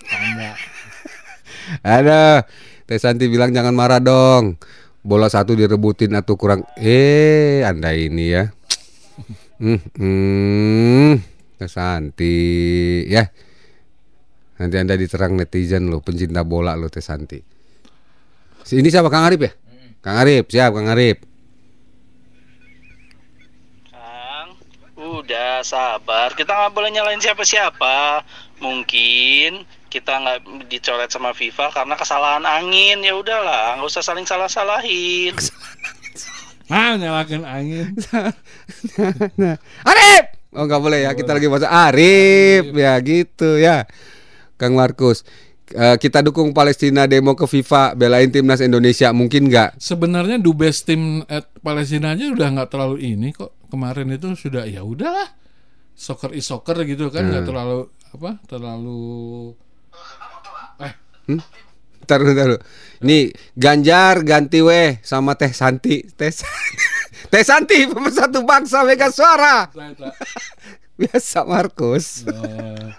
[0.08, 0.50] Tanda.
[1.84, 2.22] Ada.
[2.88, 4.56] Teh Santi bilang jangan marah dong.
[5.04, 6.64] Bola satu direbutin atau kurang.
[6.76, 8.44] Eh, anda ini ya.
[9.60, 11.12] Hmm, hmm.
[11.60, 12.36] Teh Santi
[13.08, 13.28] ya.
[14.58, 17.57] Nanti anda diterang netizen lo, pencinta bola lo Teh Santi.
[18.68, 19.52] Ini siapa Kang Arif ya?
[20.04, 21.24] Kang Arif, siap Kang Arif.
[23.88, 24.48] Kang,
[24.96, 26.36] udah sabar.
[26.36, 28.20] Kita nggak boleh nyalain siapa-siapa.
[28.60, 33.00] Mungkin kita nggak dicoret sama FIFA karena kesalahan angin.
[33.00, 35.32] Ya udahlah, nggak usah saling salah-salahin.
[36.68, 37.96] Ah, nyalakan angin.
[39.40, 39.56] nah,
[39.88, 40.24] Arif.
[40.52, 43.88] Oh nggak boleh ya, kita lagi bahasa Arif ya gitu ya.
[44.60, 45.24] Kang Markus,
[45.74, 49.76] kita dukung Palestina demo ke FIFA, belain timnas Indonesia, mungkin nggak?
[49.76, 51.22] Sebenarnya dubes tim
[51.60, 53.52] Palestina aja udah nggak terlalu ini kok.
[53.68, 55.28] Kemarin itu sudah ya udahlah.
[55.98, 58.30] Soccer is soccer gitu kan nggak terlalu apa?
[58.48, 59.02] Terlalu
[60.80, 60.94] eh
[62.08, 62.60] Taruh, taruh.
[63.04, 66.74] Ini Ganjar ganti weh sama Teh Santi, Teh Santi,
[67.30, 69.68] Teh Santi pemersatu bangsa Mega Suara.
[70.98, 72.90] Biasa Markus, eh,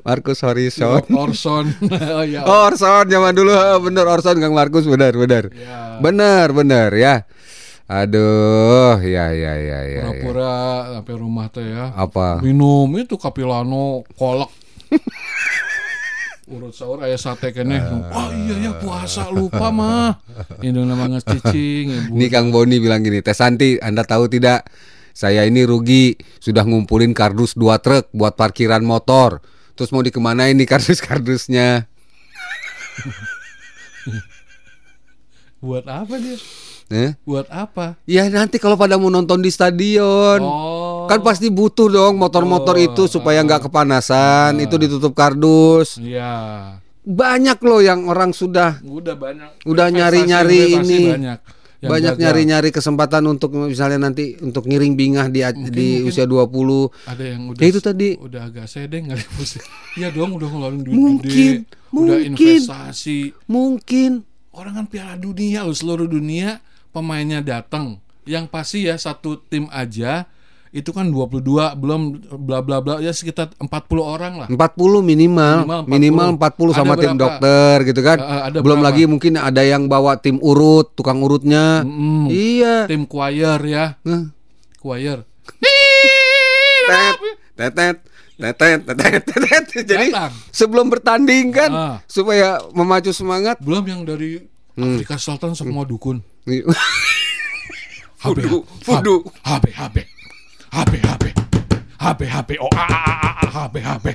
[0.00, 1.04] Markus Horizon.
[1.12, 1.68] Orson.
[2.16, 2.48] oh ya.
[2.48, 3.52] Orson zaman dulu
[3.84, 5.52] bener Orson Kang Markus bener bener.
[5.52, 6.00] Ya.
[6.00, 7.14] Bener bener ya.
[7.92, 10.00] Aduh, ya ya ya ya.
[10.00, 10.24] ya.
[10.24, 10.54] Pura-pura
[10.96, 11.92] sampai rumah teh ya.
[11.92, 12.40] Apa?
[12.40, 14.48] Minum itu Capilano kolak.
[16.52, 17.80] Urut sahur ayah sate kene.
[18.12, 20.20] Oh iya ya puasa lupa mah.
[20.64, 22.12] Indung nama cicing ibu.
[22.16, 24.66] Ini Kang Boni bilang gini, Teh Santi, Anda tahu tidak?
[25.12, 29.44] Saya ini rugi, sudah ngumpulin kardus dua truk buat parkiran motor.
[29.72, 31.88] Terus mau dikemanain nih kardus-kardusnya?
[35.62, 36.36] Buat apa dia?
[36.92, 37.10] Eh?
[37.24, 37.96] Buat apa?
[38.04, 41.06] Ya nanti kalau pada mau nonton di stadion, Oh.
[41.08, 44.60] kan pasti butuh dong motor-motor Oh, itu supaya nggak kepanasan.
[44.60, 45.96] Itu ditutup kardus.
[45.96, 46.76] Iya.
[47.02, 49.64] Banyak loh yang orang sudah Udah banyak.
[49.66, 51.02] Udah nyari-nyari ini.
[51.10, 51.38] Banyak.
[51.82, 56.06] Yang banyak nyari-nyari kesempatan untuk misalnya nanti untuk ngiring bingah di di mungkin.
[56.06, 57.10] usia 20.
[57.10, 58.08] Ada yang udah Ya itu tadi.
[58.14, 59.66] udah agak sedeng kali pusing.
[59.98, 61.26] Iya dong udah ngeluarin duit Mungkin,
[61.66, 61.90] gede.
[61.90, 62.30] Udah mungkin.
[62.32, 63.18] investasi.
[63.46, 64.10] Mungkin
[64.52, 67.98] Orang kan piala dunia loh seluruh dunia pemainnya datang.
[68.22, 70.28] Yang pasti ya satu tim aja
[70.72, 71.44] itu kan 22
[71.76, 72.00] belum
[72.40, 74.56] bla bla bla ya sekitar 40 orang lah 40
[75.02, 76.72] minimal, Minimal minimal 40 40.
[76.74, 77.20] sama Ada tim berapa?
[77.22, 78.18] dokter gitu kan.
[78.18, 78.88] Eh, ada Belum berapa?
[78.88, 81.84] lagi mungkin ada yang bawa tim urut, tukang urutnya.
[81.84, 82.26] Mm-mm.
[82.26, 82.88] Iya.
[82.88, 84.32] tim choir ya Nah.
[84.74, 85.28] choir
[86.82, 87.16] Tet,
[87.54, 87.96] tetet,
[88.34, 89.64] tetet, tetet, tetet.
[89.86, 90.32] Jadi Datang.
[90.50, 91.96] sebelum bertanding kan Ah.
[92.04, 93.60] supaya memacu semangat.
[93.60, 94.40] belum yang dari
[94.72, 94.96] Hmm.
[94.96, 96.24] Afrika Selatan semua dukun
[98.16, 99.16] Fudu, fudu.
[99.42, 99.96] HP HP
[100.72, 101.24] HP HP
[102.00, 104.06] HP HP oh a a a a HP HP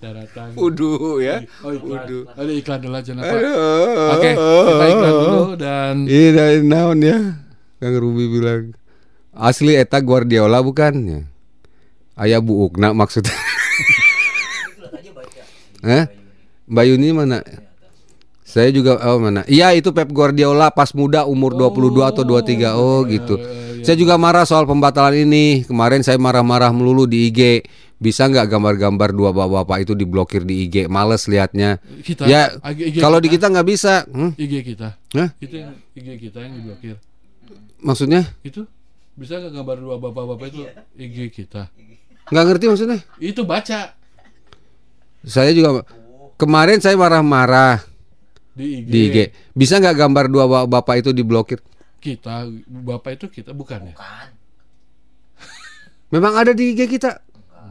[0.00, 1.40] daratan Fudu ya.
[1.64, 2.18] oh iklan Fudu.
[2.32, 3.40] ada iklan dulu aja Pak
[4.16, 7.16] oke kita iklan dulu dan Iya dari naon ya.
[7.80, 8.72] Kang Ruby bilang
[9.32, 11.20] asli eta Guardiola bukan ya.
[12.14, 13.34] Ayah buukna maksudnya.
[13.34, 15.42] Lihat aja baca.
[15.82, 16.04] Hah?
[16.64, 17.42] Bayuni mana?
[18.46, 19.42] Saya juga oh mana?
[19.50, 22.72] Iya itu Pep Guardiola pas muda umur 22 atau 23.
[22.78, 23.34] Oh gitu.
[23.84, 25.62] Saya juga marah soal pembatalan ini.
[25.68, 27.68] Kemarin saya marah-marah melulu di IG.
[28.00, 30.88] Bisa nggak gambar-gambar dua bapak-bapak itu diblokir di IG?
[30.88, 31.78] Males liatnya.
[32.00, 34.08] kita Ya IG kalau di kita, nggak bisa.
[34.10, 34.32] Hmm?
[34.34, 35.30] IG kita Hah?
[35.38, 36.96] itu yang IG kita yang diblokir
[37.84, 38.64] Maksudnya itu
[39.14, 40.60] bisa nggak gambar dua bapak-bapak itu
[40.98, 41.70] IG kita
[42.32, 42.98] nggak ngerti maksudnya?
[43.20, 43.94] itu baca
[45.22, 45.86] Saya juga
[46.40, 47.84] kemarin saya marah-marah
[48.54, 49.16] di IG, di IG.
[49.54, 51.58] Bisa nggak gambar dua bapak-bapak itu diblokir?
[52.04, 54.28] Kita bapak itu kita bukan ya Bukan.
[56.12, 57.18] Memang ada di IG kita.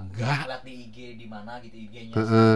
[0.10, 2.14] enggak Lihat di IG di mana gitu IG-nya.
[2.14, 2.56] Heeh.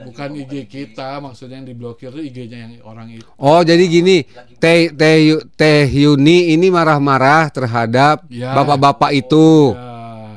[0.00, 4.22] bukan IG kita maksudnya yang diblokir itu IG-nya yang orang itu Oh jadi gini,
[4.56, 8.54] Teh Teh Teh Yuni ini marah-marah terhadap Ya.
[8.54, 9.74] bapak-bapak itu.
[9.74, 9.92] ya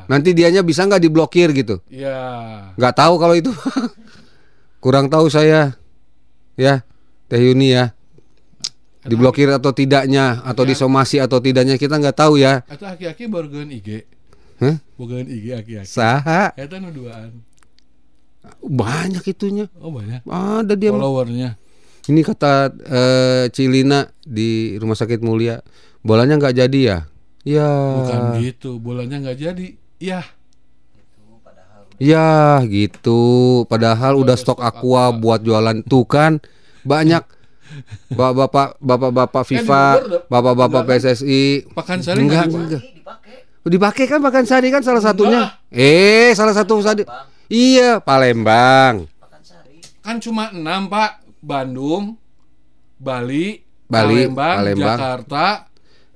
[0.08, 1.84] Nanti dianya bisa nggak diblokir gitu?
[1.91, 3.52] ya Nggak tahu kalau itu.
[4.84, 5.76] Kurang tahu saya.
[6.56, 6.82] Ya,
[7.28, 7.97] Teh Yuni ya.
[9.08, 10.70] Diblokir atau tidaknya, atau Ya.
[10.72, 12.62] disomasi atau tidaknya kita nggak tahu ya.
[12.65, 14.04] atau aki-aki baru gaun IG
[14.58, 14.76] Hah?
[14.96, 16.52] bukan IG aki-aki Saha?
[16.54, 17.43] itu nu duaan
[18.58, 19.67] Banyak itunya.
[19.78, 20.91] oh banyak Ada dia.
[20.91, 21.50] followernya
[22.08, 25.60] Ini kata eh, Cilina di Rumah Sakit Mulia,
[26.00, 27.00] bolanya nggak jadi ya?
[27.43, 27.67] Ya.
[28.00, 29.67] bukan gitu bolanya nggak jadi
[30.00, 30.24] ya
[31.98, 33.22] Ya gitu.
[33.65, 36.38] Padahal udah stok aqua buat jualan tuh kan
[36.86, 37.26] banyak
[38.10, 39.84] bapak-bapak bapak-bapak FIFA,
[40.26, 40.90] bapak-bapak kan?
[40.94, 41.68] PSSI.
[41.72, 42.84] Pakan sari Enggak, nggak enggak.
[42.94, 43.36] Dipakai.
[43.68, 45.52] Dipakai kan Pakan Sari kan salah satunya.
[45.68, 47.04] Eh, salah satu sadi.
[47.48, 49.08] Iya, Palembang.
[49.40, 49.84] Sari.
[50.00, 52.16] kan cuma enam pak Bandung
[52.96, 54.98] Bali Bali, Palembang, Palembang.
[54.98, 55.46] Jakarta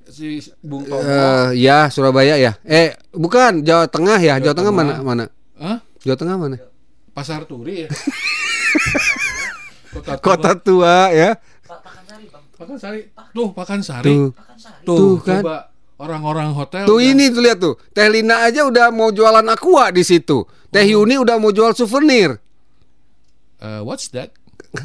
[0.08, 2.56] si Bung Tomo Eh, ya Surabaya ya.
[2.64, 4.36] Eh, bukan Jawa Tengah ya.
[4.36, 5.04] Jawa, Jawa Tengah, mana Tengah.
[5.04, 5.26] mana?
[5.56, 5.78] Hah?
[6.02, 6.58] Jawa Tengah mana?
[7.12, 7.88] Pasar Turi ya
[9.92, 10.22] Kota, Tua.
[10.22, 11.30] Kota tua ya.
[11.62, 12.46] Pak makan sari, Bang.
[12.54, 13.00] Pakan Sari
[13.32, 14.26] tuh Pakan Sari Tuh.
[14.32, 14.84] Makan sari.
[14.84, 15.42] tuh, Tuh, kan.
[15.42, 15.58] coba
[15.98, 17.76] orang-orang hotel Tuh udah- ini tuh lihat tuh.
[17.92, 20.42] Teh Lina aja udah mau jualan aqua di situ.
[20.68, 22.40] Teh Yuni udah mau jual souvenir.
[23.58, 24.32] Eh, what's that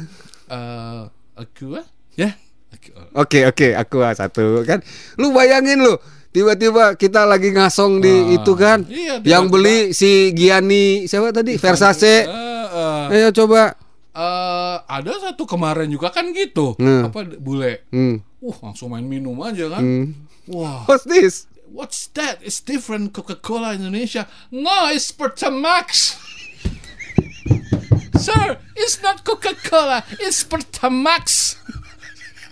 [0.47, 1.03] Eh,
[1.35, 1.81] aqua
[2.13, 2.31] ya
[2.69, 3.03] Aqua.
[3.17, 4.79] Oke oke aqua satu kan.
[5.15, 5.95] Lu bayangin lu
[6.29, 8.79] tiba-tiba kita lagi ngasong di Ah, itu kan.
[8.85, 11.55] iya, yang beli si Gianni siapa tadi?
[11.55, 12.23] Versace.
[12.23, 13.75] Eh, eh, Ayo coba.
[14.17, 17.05] Eh, ada satu kemarin juga kan gitu Hmm.
[17.05, 18.25] apa bule Hmm.
[18.41, 20.05] uh langsung main minum aja kan Hmm.
[20.49, 21.45] wah What's this?
[21.67, 22.39] What's that?
[22.39, 24.23] It's different Coca-Cola Indonesia.
[24.49, 26.15] No, it's Pertamax.
[28.17, 30.01] Sir, it's not Coca-Cola.
[30.17, 31.53] It's Pertamax.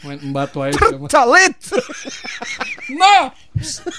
[0.06, 0.70] Main embat wae.
[1.10, 1.58] Calit.
[2.94, 3.34] No.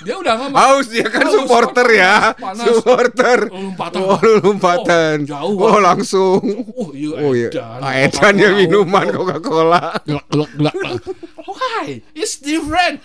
[0.07, 0.55] Dia udah ngomong.
[0.55, 2.31] Haus dia kan Haus, supporter ya.
[2.33, 2.67] panas.
[2.71, 3.39] Supporter.
[3.51, 4.01] Lompatan.
[4.01, 5.17] Oh, lompatan.
[5.25, 5.83] Oh, jauh, Oh, Bang.
[5.83, 6.41] langsung.
[6.73, 7.51] Oh, iya, Oh iya.
[7.51, 7.79] edan.
[7.83, 8.55] Ah, edan Coca-Cola.
[8.55, 9.83] minuman Coca-Cola.
[10.01, 11.03] Glak, glak, glak, glak.
[11.43, 11.99] Why?
[12.15, 13.03] It's different.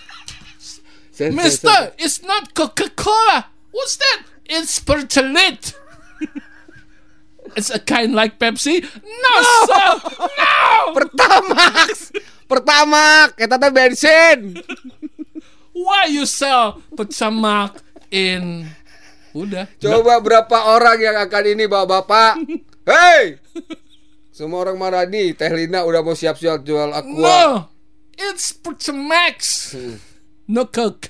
[1.18, 3.50] Mister, it's not Coca-Cola.
[3.74, 4.22] What's that?
[4.46, 5.74] It's Pertalit.
[7.58, 8.82] it's a kind like Pepsi.
[9.02, 9.32] No,
[9.66, 9.90] sir.
[10.18, 10.62] No.
[10.96, 12.10] Pertamax.
[12.52, 14.38] Pertamax, kita teh bensin.
[15.72, 17.80] Why you sell Pertamax
[18.12, 18.68] in?
[19.32, 19.64] Udah.
[19.80, 22.44] Coba berapa orang yang akan ini bapak-bapak?
[22.92, 23.40] Hei!
[24.28, 27.08] Semua orang marah nih, Teh Lina udah mau siap-siap jual aqua.
[27.08, 27.72] No,
[28.20, 29.72] it's Pertamax.
[30.44, 31.08] No Coke.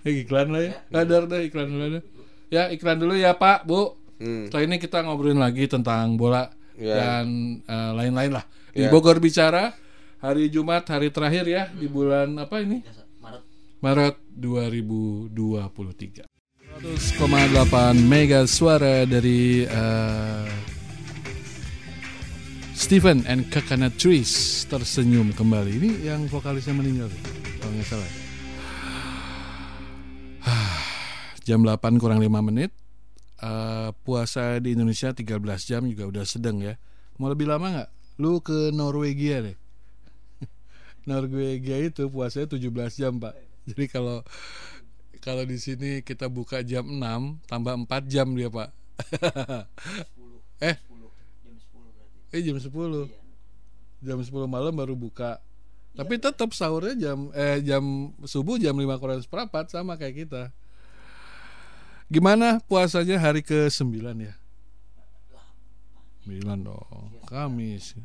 [0.00, 0.72] Eh, iklan lah ya.
[0.88, 2.02] Sadar deh iklan dulu deh.
[2.48, 3.92] Ya iklan dulu ya Pak, Bu.
[4.16, 4.48] Hmm.
[4.48, 6.48] Setelah ini kita ngobrolin lagi tentang bola
[6.80, 6.96] Ya.
[6.96, 8.44] dan eh, lain-lain lah.
[8.72, 8.92] Di Ya.
[8.92, 9.76] Bogor bicara
[10.16, 12.80] hari Jumat hari terakhir ya di bulan apa ini?
[13.20, 13.42] Maret.
[13.84, 16.24] Maret 2023.
[16.76, 20.48] 100,8 mega suara dari eh,
[22.76, 25.72] Stephen and Coconut Trees tersenyum kembali.
[25.80, 27.08] Ini yang vokalisnya meninggal,
[27.60, 28.10] kalau nggak salah.
[31.48, 32.76] jam 8 kurang 5 menit.
[33.40, 36.76] Eh, puasa di Indonesia 13 jam juga udah sedang ya.
[37.16, 37.88] Mau lebih lama nggak?
[38.20, 39.56] Lu ke Norwegia deh.
[41.06, 43.34] Norwegia itu puasanya 17 jam, Pak.
[43.66, 44.26] Jadi kalau
[45.22, 48.70] kalau di sini kita buka jam 6 tambah 4 jam dia, Pak.
[50.70, 50.76] eh,
[52.34, 52.66] eh jam 10.
[54.02, 55.38] Jam 10 malam baru buka.
[55.96, 60.42] Tapi tetap sahurnya jam eh jam subuh jam 5 kurang seperempat sama kayak kita.
[62.06, 64.34] Gimana puasanya hari ke-9 ya?
[66.22, 67.10] 9 dong.
[67.26, 67.98] Kamis.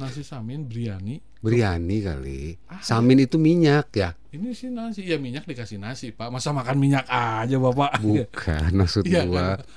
[0.00, 1.20] Nasi samin biryani.
[1.44, 2.56] Biryani kali.
[2.80, 4.16] Samin itu minyak ya?
[4.32, 5.04] Ini sih nasi.
[5.04, 6.32] Ya minyak dikasih nasi, Pak.
[6.32, 8.00] Masa makan minyak aja, Bapak?
[8.00, 9.60] Bukan maksud Iya, gua.
[9.60, 9.68] kan?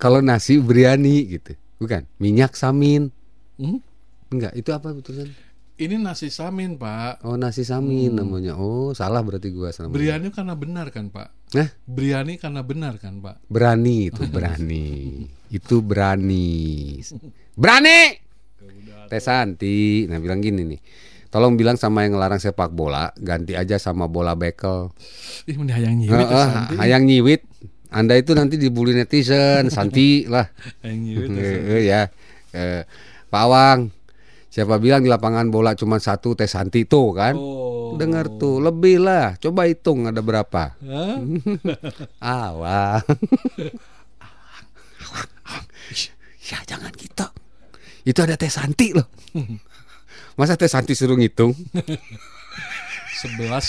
[0.00, 1.52] Kalau nasi biryani gitu.
[1.76, 3.12] Bukan, minyak samin.
[3.60, 3.84] Hmm?
[4.32, 5.28] Enggak, itu apa betulan?
[5.76, 7.20] Ini nasi samin, Pak.
[7.20, 8.56] Oh, nasi samin namanya.
[8.56, 9.92] Oh, salah berarti gua sama.
[9.92, 11.52] Biryani karena benar kan, Pak?
[11.52, 11.68] Hah?
[11.84, 13.44] Biryani karena benar kan, Pak?
[13.52, 14.88] Berani itu, berani.
[15.60, 16.48] itu berani.
[17.60, 18.24] Berani!
[19.06, 20.80] Teh Santi, nah bilang gini nih.
[21.26, 24.94] Tolong bilang sama yang ngelarang sepak bola, ganti aja sama bola bekel.
[25.44, 26.74] Ih, mending hayang nyiwit Heeh, ya, Santi.
[26.78, 27.42] hayang nyiwit.
[27.86, 30.46] Anda itu nanti dibully netizen, Santi lah.
[30.80, 31.28] Hayang nyiwit.
[31.34, 32.00] eh, ya.
[32.50, 32.82] Eh,
[33.26, 33.90] Pak Awang,
[34.48, 37.34] siapa bilang di lapangan bola cuma satu Teh Santi tuh kan?
[37.36, 37.94] Oh.
[37.96, 39.36] Dengar tuh, lebih lah.
[39.36, 40.72] Coba hitung ada berapa.
[40.78, 41.16] Hah?
[42.48, 43.02] Awang.
[46.46, 47.26] ya jangan gitu.
[48.06, 49.10] Itu ada Teh Santi loh.
[50.38, 51.50] Masa Teh Santi suruh ngitung?
[51.50, 51.82] 11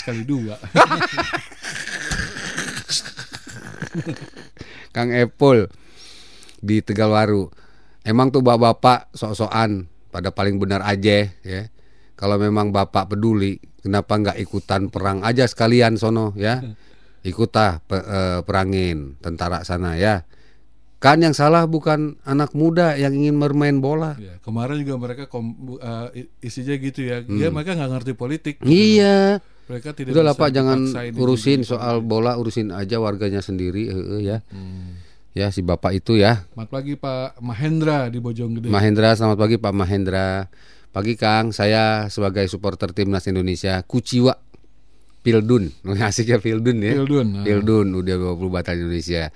[0.06, 0.54] kali dua.
[4.94, 5.66] Kang Epul
[6.58, 7.50] di Tegalwaru.
[8.06, 11.62] Emang tuh bapak-bapak sok-sokan pada paling benar aja ya.
[12.18, 16.62] Kalau memang bapak peduli, kenapa nggak ikutan perang aja sekalian sono ya?
[17.22, 20.24] Ikutlah pe- eh, perangin tentara sana ya.
[20.98, 24.18] Kan yang salah bukan anak muda yang ingin bermain bola.
[24.18, 27.22] Ya, kemarin juga mereka kom, eh, isinya gitu ya.
[27.22, 28.54] Dia mereka nggak ngerti politik.
[28.66, 29.38] Iya.
[29.70, 34.20] Mereka tidak Udah lah Pak jangan urusin soal bola urusin aja warganya sendiri eh, eh,
[34.26, 34.38] ya.
[34.50, 34.98] Hmm.
[35.38, 36.42] Ya si bapak itu ya.
[36.50, 38.66] Selamat pagi Pak Mahendra di Bojonggede.
[38.66, 40.50] Mahendra, selamat pagi Pak Mahendra.
[40.88, 44.34] Pagi Kang, saya sebagai supporter timnas Indonesia Kuciwa
[45.22, 45.68] Pildun.
[46.08, 46.96] Asik ya Pildun ya.
[46.98, 47.44] Pildun, nah.
[47.44, 49.28] Pildun udah 20 batal Indonesia.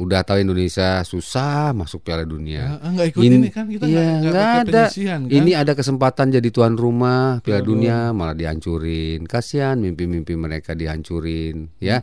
[0.00, 2.80] Udah tahu Indonesia susah masuk Piala Dunia.
[2.80, 4.84] Ah, ah, nggak ikut ini kan, kita iya, nggak- nggak nggak pakai ada.
[4.88, 5.20] kan?
[5.28, 9.28] Ini ada kesempatan jadi tuan rumah Piala Piala Dunia malah dihancurin.
[9.28, 12.00] Kasihan mimpi-mimpi mereka dihancurin, ya.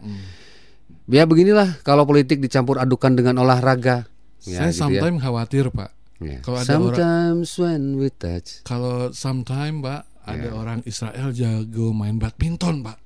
[1.07, 4.05] Ya beginilah kalau politik dicampur adukan dengan olahraga.
[4.43, 5.01] Ya, Saya gitu ya.
[5.01, 5.89] sometimes khawatir Pak.
[6.17, 6.37] Ya.
[6.41, 8.61] Kalau ada orang Sometimes when we touch.
[8.61, 10.51] kalau sometimes Pak ada Ya.
[10.51, 12.97] orang Israel jago main badminton Pak.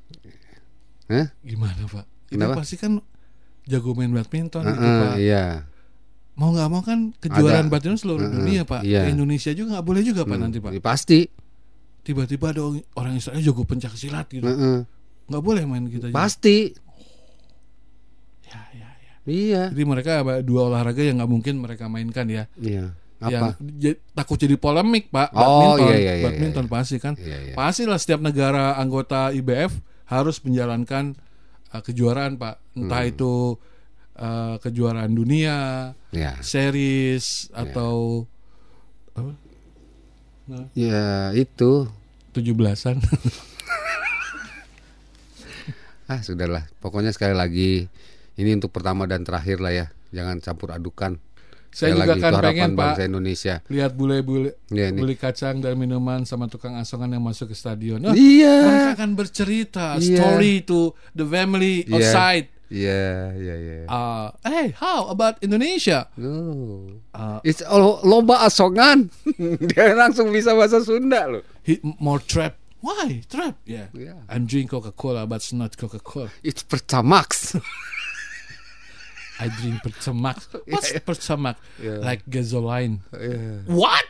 [1.08, 1.27] Hah?
[1.39, 2.06] Gimana Pak?
[2.27, 2.60] Itu Kenapa?
[2.60, 2.97] pasti kan
[3.71, 5.15] jago main badminton gitu Heeh, Pak.
[5.17, 5.45] iya.
[6.31, 7.71] Mau nggak mau kan kejuaraan Ada.
[7.71, 8.81] badminton seluruh Heeh, dunia Pak.
[8.84, 9.07] iya.
[9.07, 10.71] Indonesia juga nggak boleh juga Pak Hmm, nanti Pak.
[10.79, 11.19] Pasti.
[12.01, 12.62] Tiba-tiba ada
[12.93, 14.43] orang Israel jago pencak silat gitu.
[14.43, 14.84] Heeh.
[15.25, 16.10] Nggak boleh main kita.
[16.10, 16.17] juga.
[16.17, 16.73] Pasti.
[18.43, 19.13] Ya, ya, ya.
[19.23, 19.63] Iya.
[19.71, 22.49] Jadi mereka ada dua olahraga yang nggak mungkin mereka mainkan ya.
[22.57, 22.95] Iya.
[23.21, 23.47] Yang Apa?
[23.77, 25.29] j- takut jadi polemik Pak.
[25.31, 26.73] Oh, Badminton, iya, iya, iya, badminton iya.
[26.73, 27.13] pasti kan.
[27.13, 27.53] Iya, iya.
[27.53, 29.77] Pastilah setiap negara anggota IBF
[30.10, 31.13] harus menjalankan
[31.71, 32.55] uh, kejuaraan Pak.
[32.75, 33.12] Entah Hmm.
[33.12, 33.34] itu
[34.15, 36.36] uh, kejuaraan dunia, Ya.
[36.39, 37.67] series Iya.
[37.67, 38.27] atau
[39.12, 39.34] apa?
[40.73, 41.88] Ya, itu.
[42.31, 42.99] 17-an.
[46.07, 46.67] Ah, sudahlah.
[46.84, 47.88] Pokoknya sekali lagi
[48.36, 49.86] ini untuk pertama dan terakhir lah ya.
[50.12, 51.23] Jangan campur adukan.
[51.71, 52.99] Saya juga lagi, kan pengen, Pak.
[52.99, 53.55] Indonesia.
[53.65, 54.91] Lihat bule-bule nih.
[54.91, 58.03] beli kacang dan minuman sama tukang asongan yang masuk ke stadion.
[58.03, 58.55] Oh, Iya.
[58.62, 60.19] Mereka akan bercerita Iya.
[60.19, 61.95] story to the family Iya.
[61.95, 62.45] outside.
[62.67, 63.03] Iya,
[63.36, 63.75] iya, iya.
[63.86, 66.07] Uh, hey, how about Indonesia?
[66.15, 66.88] Oh.
[67.12, 69.12] Uh, It's all lomba asongan.
[69.71, 71.43] Dia langsung bisa bahasa Sunda loh.
[71.63, 72.55] hit more trap.
[72.81, 73.62] Why trap?
[73.62, 73.91] Yeah.
[73.93, 74.23] Yeah.
[74.25, 76.34] I'm drink Coca-Cola, but it's not Coca-Cola.
[76.41, 77.53] It's Pertamax.
[79.41, 80.54] I drink Pertamax.
[80.69, 81.58] What's Pertamax?
[81.82, 81.97] Yeah.
[81.97, 83.01] Like gasoline.
[83.10, 83.65] Iya.
[83.65, 84.06] What?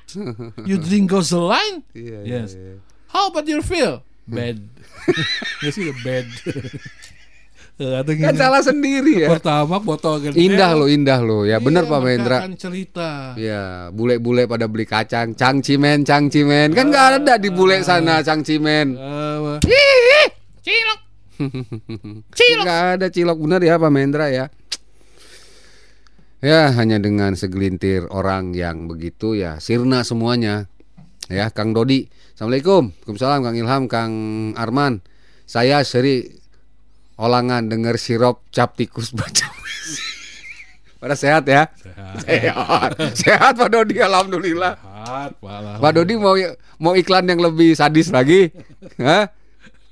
[0.68, 1.88] You drink gasoline?
[1.96, 2.52] Iya, Yes.
[2.54, 2.84] iya.
[3.08, 4.04] How about your feel?
[4.28, 4.60] Bad.
[5.64, 6.28] Gak sih bad.
[7.82, 8.38] Atau Kan gini.
[8.38, 9.30] salah sendiri ya.
[9.34, 10.38] Pertama botol gede.
[10.38, 11.42] Indah loh, indah loh.
[11.44, 12.38] Ya benar Iya, Pak mereka Mendra.
[12.46, 13.10] akan cerita.
[13.34, 16.70] Ya, bule-bule pada beli kacang, cangcimen, cangcimen.
[16.72, 18.94] Kan nggak ada di bule sana cangcimen.
[18.96, 19.58] Uh,
[20.62, 21.02] Cilok.
[22.62, 24.46] Nggak ada cilok bener ya Pak Mendra ya.
[26.42, 30.66] Ya, hanya dengan segelintir orang yang begitu ya, sirna semuanya.
[31.30, 32.10] Ya, Kang Dodi.
[32.34, 32.90] Assalamualaikum.
[32.98, 34.14] Waalaikumsalam Kang Ilham, Kang
[34.58, 35.06] Arman.
[35.46, 36.26] Saya Seri
[37.22, 39.54] Olangan denger sirop cap tikus baca.
[40.98, 41.70] Pada sehat ya?
[42.26, 42.98] Sehat.
[43.14, 44.82] Sehat Pak Dodi alhamdulillah.
[44.82, 45.78] Sehat, Pak.
[45.78, 46.34] Pak Dodi mau
[46.82, 48.50] mau iklan yang lebih sadis lagi?
[48.98, 49.30] Hah?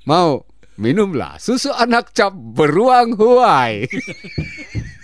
[0.02, 0.42] Mau?
[0.74, 3.86] Minumlah susu anak cap beruang huai.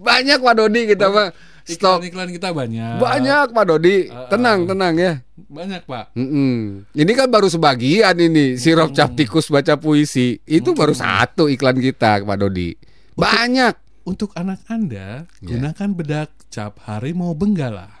[0.00, 1.28] Banyak Pak Dodi kita mah
[1.62, 2.96] stok Iklan-iklan kita banyak.
[2.98, 4.08] banyak Pak Dodi.
[4.26, 5.12] Tenang tenang ya.
[5.40, 6.14] Banyak, Pak.
[6.14, 6.86] Mm-mm.
[6.90, 10.40] Ini kan baru sebagian ini sirop cap tikus baca puisi.
[10.42, 12.72] Itu baru satu iklan kita Pak Dodi.
[13.12, 13.76] Banyak.
[14.00, 15.46] Untuk anak Anda, Ya.
[15.46, 17.92] gunakan bedak cap harimau benggala.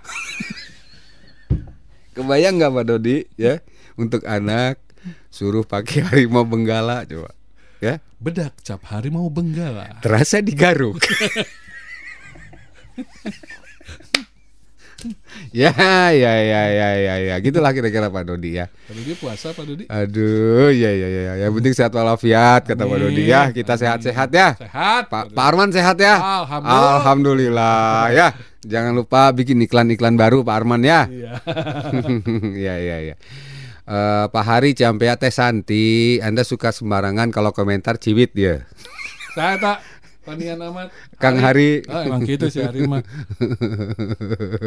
[2.10, 3.60] Kebayang nggak Pak Dodi ya?
[3.94, 4.80] Untuk anak
[5.28, 7.30] suruh pakai harimau benggala coba.
[7.80, 10.00] Ya, Bedak cap harimau benggala.
[10.00, 11.00] terasa digaruk.
[15.56, 15.72] ya,
[16.12, 17.34] ya, ya, ya, ya, ya.
[17.40, 18.68] Gitulah kira-kira Pak Dodi ya.
[18.68, 19.84] Pak Dodi puasa, Pak Dodi?
[19.88, 21.32] Aduh, ya, ya, ya.
[21.46, 23.48] Yang penting sehat walafiat kata Pak Dodi ya.
[23.50, 24.48] Kita sehat-sehat ya.
[24.60, 25.08] Sehat.
[25.08, 26.20] Pak Pak Arman sehat ya?
[26.20, 26.96] Alhamdulillah.
[27.00, 28.28] Alhamdulillah ya.
[28.60, 31.08] Jangan lupa bikin iklan-iklan baru Pak Arman ya.
[31.08, 31.32] Iya.
[32.52, 33.16] Iya iya iya.
[33.90, 38.62] Eh, Pak Hari Ciampea Teh Santi, Anda suka sembarangan kalau komentar ciwit dia.
[39.34, 39.78] Saya tak
[40.30, 40.88] panian amat.
[41.18, 41.82] Kang Hari.
[41.90, 43.02] Oh, emang gitu sih Hari mah.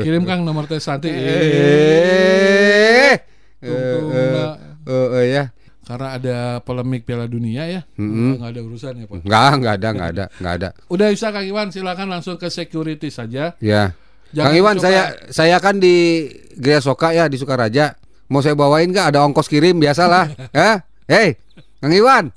[0.04, 1.08] Kirim Kang nomor tes Santi.
[1.08, 3.16] Eh.
[3.64, 4.52] Eh, eh,
[4.84, 5.44] eh, eh, ya.
[5.84, 7.82] Karena ada polemik Piala Dunia ya.
[7.96, 9.24] Nggak ada urusan ya, Pak.
[9.24, 10.70] Enggak, enggak ada, enggak ada, enggak ada.
[10.88, 13.56] Udah bisa Kang Iwan, silakan langsung ke security saja.
[13.60, 13.96] Ya.
[14.32, 18.00] Jangan Kang Iwan, coba- saya saya kan di Gria Soka ya di Sukaraja.
[18.32, 19.12] Mau saya bawain nggak?
[19.12, 20.32] Ada ongkos kirim biasalah.
[20.56, 20.84] ya.
[21.08, 21.36] Hei,
[21.80, 22.32] Kang Iwan.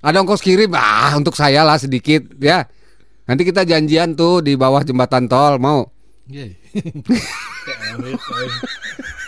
[0.00, 2.64] Ada ongkos kirim ah untuk saya lah sedikit ya.
[3.28, 5.92] Nanti kita janjian tuh di bawah jembatan tol mau.
[6.24, 6.52] Ke eh.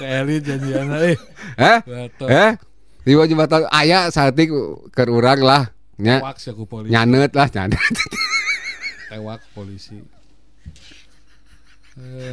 [0.00, 1.16] Ke elit janjian eh.
[1.60, 1.78] Eh?
[2.24, 2.50] Eh?
[3.04, 4.48] Di bawah jembatan aya saeutik
[4.96, 5.68] keur urang lah.
[6.00, 6.24] Nya
[6.88, 7.78] nyanet lah nyanet.
[9.12, 10.00] Tewak polisi.
[12.00, 12.32] Eh.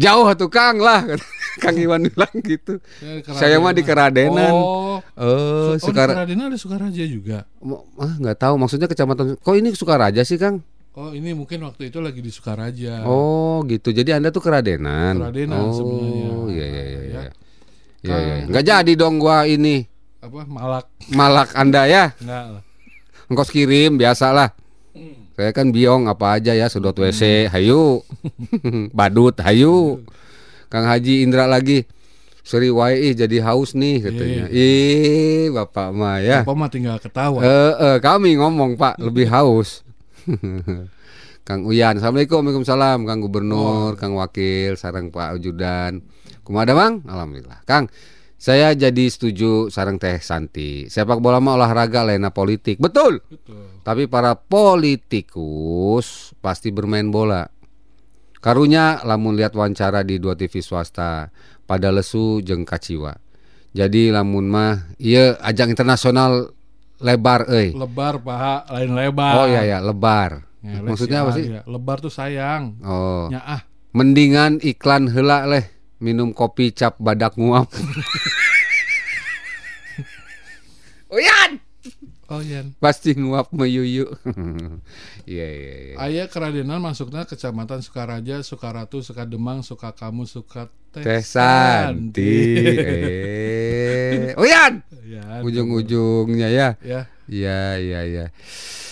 [0.00, 1.04] Jauh atuh Kang lah.
[1.58, 2.80] Kang Iwan bilang gitu.
[3.02, 4.54] Ya, Saya mah di Keradenan.
[4.54, 5.02] Oh, Oh,
[5.68, 7.44] oh di Sukar Keradenan ada Sukaraja juga.
[8.00, 10.64] ah nggak tahu maksudnya kecamatan kok ini Sukaraja sih Kang?
[10.98, 13.06] Oh, ini mungkin waktu itu lagi di Sukaraja.
[13.06, 13.94] Oh gitu.
[13.94, 15.22] Jadi Anda tuh keradenan.
[15.22, 16.30] Keradenan oh, sebenarnya.
[16.50, 16.98] iya iya iya.
[16.98, 17.04] Ya.
[17.06, 18.18] Iya iya.
[18.18, 18.46] iya.
[18.50, 19.86] Nggak jadi dong gua ini
[20.18, 20.42] Apa?
[20.50, 20.90] Malak.
[21.14, 22.10] malak Anda ya.
[22.18, 22.62] Enggak lah.
[23.30, 24.58] Ongkos kirim biasalah.
[25.38, 28.02] Saya kan biong apa aja ya sedot WC, hayu.
[28.98, 30.02] Badut, hayu.
[30.66, 31.86] Kang Haji Indra lagi.
[32.48, 34.48] Seri wae jadi haus nih katanya.
[34.48, 36.48] Ih, Bapak mah ya.
[36.48, 37.44] Apa mah tinggal ketawa.
[37.44, 39.84] Eh, eh, kami ngomong Pak lebih haus.
[41.48, 46.00] Kang Uyan, assalamualaikum, waalaikumsalam, Kang Gubernur, Kang Wakil, sarang Pak Ujudan.
[46.40, 47.04] Kumada Bang?
[47.04, 47.68] Alhamdulillah.
[47.68, 47.92] Kang,
[48.40, 50.88] saya jadi setuju sarang Teh Santi.
[50.88, 52.80] Sepak bola mah olahraga lainnya politik.
[52.80, 53.20] Betul.
[53.28, 53.84] Betul.
[53.84, 57.44] Tapi para politikus pasti bermain bola.
[58.40, 61.28] Karunya lamun lihat wawancara di dua TV swasta
[61.68, 63.20] pada lesu jeung kaciwa.
[63.76, 66.56] Jadi lamun mah iya ajang internasional
[66.98, 67.76] lebar euy.
[67.76, 69.34] Lebar paha lain lebar.
[69.36, 70.48] Oh iya ya, lebar.
[70.64, 71.44] Ngelek Maksudnya apa sih?
[71.52, 71.60] iya.
[71.68, 72.80] Lebar tuh sayang.
[72.82, 73.60] Oh, Ya ah.
[73.92, 75.68] mendingan iklan heula leh
[76.00, 77.68] minum kopi cap badak nguap.
[81.08, 81.56] Uyan,
[82.28, 82.60] Oh iya.
[82.76, 84.04] pasti nguap meyuyu.
[85.28, 85.94] Iya iya iya.
[86.00, 92.32] Ayah Keradenan masuknya kecamatan Sukaraja, Sukaratu, Sukademang, Sukakamu, Suka Teh Santi.
[94.08, 94.80] Eh, Uyan.
[95.04, 96.68] Ya, Ujung-ujungnya ya.
[96.80, 97.04] ya.
[97.28, 98.24] Iya, iya, iya.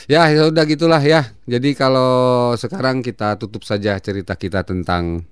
[0.07, 1.33] Ya, ya udah gitulah ya.
[1.49, 5.25] Jadi kalau sekarang kita tutup saja cerita kita tentang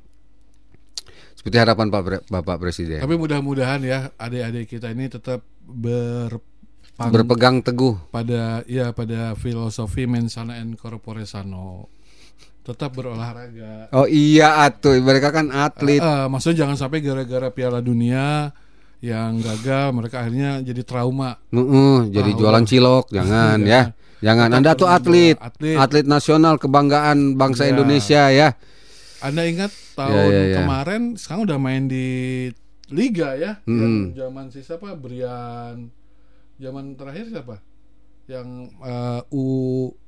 [1.36, 3.04] seperti harapan Pak Bapak Presiden.
[3.04, 5.44] Tapi mudah-mudahan ya adik-adik kita ini tetap
[6.94, 7.94] berpang Berpegang teguh.
[8.08, 11.90] pada ya pada filosofi mensana and corpore sano.
[12.62, 13.92] Tetap berolahraga.
[13.92, 15.98] Oh iya atuh, mereka kan atlet.
[15.98, 18.54] Eh, eh, maksudnya jangan sampai gara-gara Piala Dunia
[19.04, 21.36] yang gagal mereka akhirnya jadi trauma.
[21.52, 23.68] Nuh, jadi Ah, jualan cilok, jangan Iya.
[23.68, 23.82] ya.
[24.24, 25.76] Jangan Tetap Anda tuh atlet, atlet.
[25.76, 27.76] atlet nasional kebanggaan bangsa Iya.
[27.76, 28.48] Indonesia ya.
[29.20, 30.56] Anda ingat tahun Ya, ya, ya.
[30.62, 32.06] kemarin sekarang udah main di
[32.88, 33.60] liga ya?
[33.64, 34.16] Hmm.
[34.16, 34.96] Zaman si siapa?
[34.96, 35.92] Brian.
[36.56, 37.56] Zaman terakhir siapa?
[38.24, 38.48] Yang
[38.80, 39.44] eh, U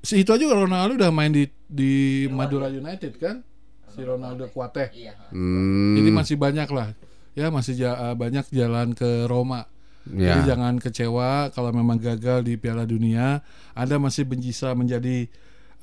[0.01, 3.42] si itu aja Ronaldo udah main di di Madura United kan?
[3.90, 4.92] Si Ronaldo Kuateh.
[4.92, 5.16] Iya.
[5.32, 6.92] Hmm, Jadi masih banyak lah.
[7.36, 9.68] Ya masih ja- eh, banyak jalan ke Roma.
[10.07, 10.38] ya.
[10.38, 13.42] Jadi jangan kecewa kalau memang gagal di Piala Dunia,
[13.74, 15.26] Anda masih bisa menjadi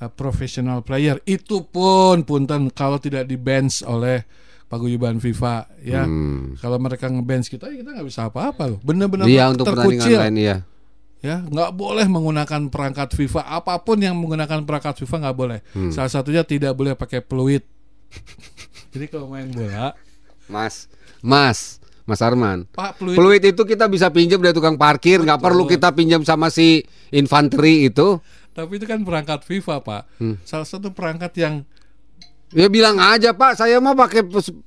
[0.00, 1.20] uh, professional player.
[1.28, 4.24] Itu pun punten kalau tidak di bench oleh
[4.66, 6.02] paguyuban FIFA ya.
[6.02, 6.56] Hmm.
[6.56, 8.78] Kalau mereka ngebench kita, ya kita nggak bisa apa-apa loh.
[8.80, 10.18] Bener-bener Iya untuk terkucil.
[10.18, 10.56] lain iya.
[11.20, 15.88] ya nggak boleh menggunakan perangkat FIFA apa pun yang menggunakan perangkat FIFA nggak boleh Hmm.
[15.88, 17.64] salah satunya tidak boleh pakai peluit
[18.92, 19.96] jadi kalau main bola
[20.44, 20.84] Mas,
[21.18, 22.68] Mas, Mas Arman.
[22.68, 26.52] pak peluit, Peluit itu kita bisa pinjam dari tukang parkir, nggak perlu kita pinjam sama
[26.52, 28.20] si infanteri itu.
[28.52, 30.36] tapi itu kan perangkat FIFA pak Hmm.
[30.42, 31.64] salah satu perangkat yang
[32.50, 34.20] Ya bilang aja Pak, saya mah pakai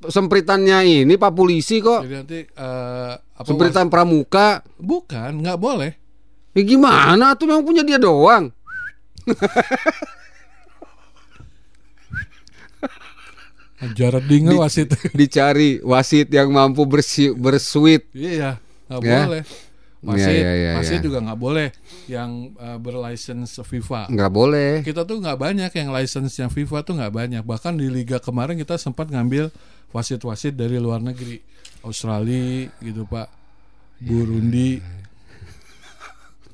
[0.04, 2.02] sempritannya ini Pak polisi kok.
[2.02, 4.60] jadi nanti eh, apa Sempritan pramuka.
[4.60, 5.92] was- bukan nggak boleh
[6.52, 8.50] Ya gimana tuh memang punya dia doang.
[13.94, 18.10] jarak dingin wasit Dicari wasit yang mampu bersi bersuit.
[18.12, 18.58] iya
[18.90, 19.20] nggak Ya.
[19.24, 19.42] boleh
[20.08, 21.04] wasit Iya, iya, iya, wasit iya.
[21.04, 21.68] juga nggak boleh
[22.08, 24.72] yang eh, berlicense FIFA Nggak boleh.
[24.82, 28.76] kita tuh nggak banyak yang license-nya FIFA tuh nggak banyak bahkan di liga kemarin kita
[28.76, 29.52] sempat ngambil
[29.90, 31.44] wasit-wasit dari luar negeri
[31.82, 33.28] Australia gitu pak
[33.98, 34.80] Burundi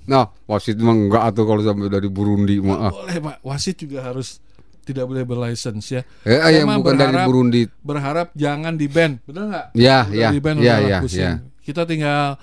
[0.03, 2.75] Nah, wasit mah enggak tuh kalau sampai dari Burundi mah.
[2.77, 2.91] ah.
[2.91, 4.43] boleh pak wasit juga harus
[4.83, 7.61] tidak boleh berlicense ya Eh, Saya yang mah bukan dari berharap- Burundi.
[7.79, 11.23] berharap jangan di ban benar nggak Ya, Udah ya, di ban ya, ya, pusing.
[11.23, 11.33] ya.
[11.63, 12.35] kita tinggal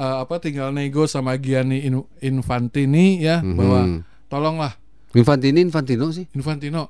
[0.00, 3.54] eh, apa tinggal nego sama Gianni In- Infantini ya Mhm.
[3.54, 3.80] bahwa
[4.26, 4.72] tolonglah
[5.12, 6.24] Infantini Infantino sih.
[6.32, 6.88] Infantino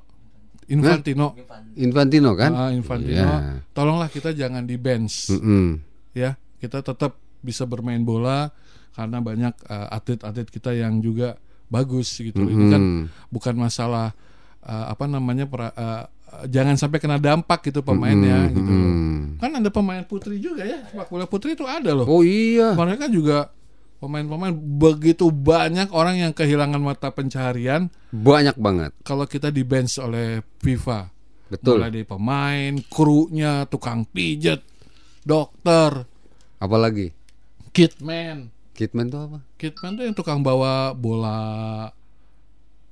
[0.68, 1.34] Infantino
[1.74, 2.50] Infantino kan?
[2.52, 3.58] Ah, Infantino Ya.
[3.72, 5.82] tolonglah kita jangan di bench Mm-mm.
[6.14, 8.52] ya kita tetap bisa bermain bola
[8.92, 12.82] karena banyak uh, atlet-atlet kita yang juga bagus gitu ini kan
[13.28, 14.12] bukan masalah
[14.60, 16.04] uh, apa namanya pra- uh, uh,
[16.46, 18.70] jangan sampai kena dampak gitu pemainnya gitu loh.
[18.70, 19.36] Mm-mm.
[19.36, 22.72] kan ada pemain putri juga ya sepak bola putri itu ada loh Oh iya.
[22.72, 23.50] mereka juga
[23.96, 28.96] pemain-pemain begitu banyak orang yang kehilangan mata pencaharian Banyak banget.
[29.02, 31.12] kalau kita di bench oleh FIFA
[31.50, 31.82] Betul.
[31.82, 34.62] mulai dari pemain krunya tukang pijet
[35.20, 36.06] dokter
[36.56, 37.12] Apalagi?
[37.70, 39.38] kitman Kitman tuh apa?
[39.56, 41.90] Kitman tuh yang tukang bawa bola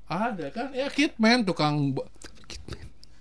[0.04, 1.96] ada kan ya Kitman tukang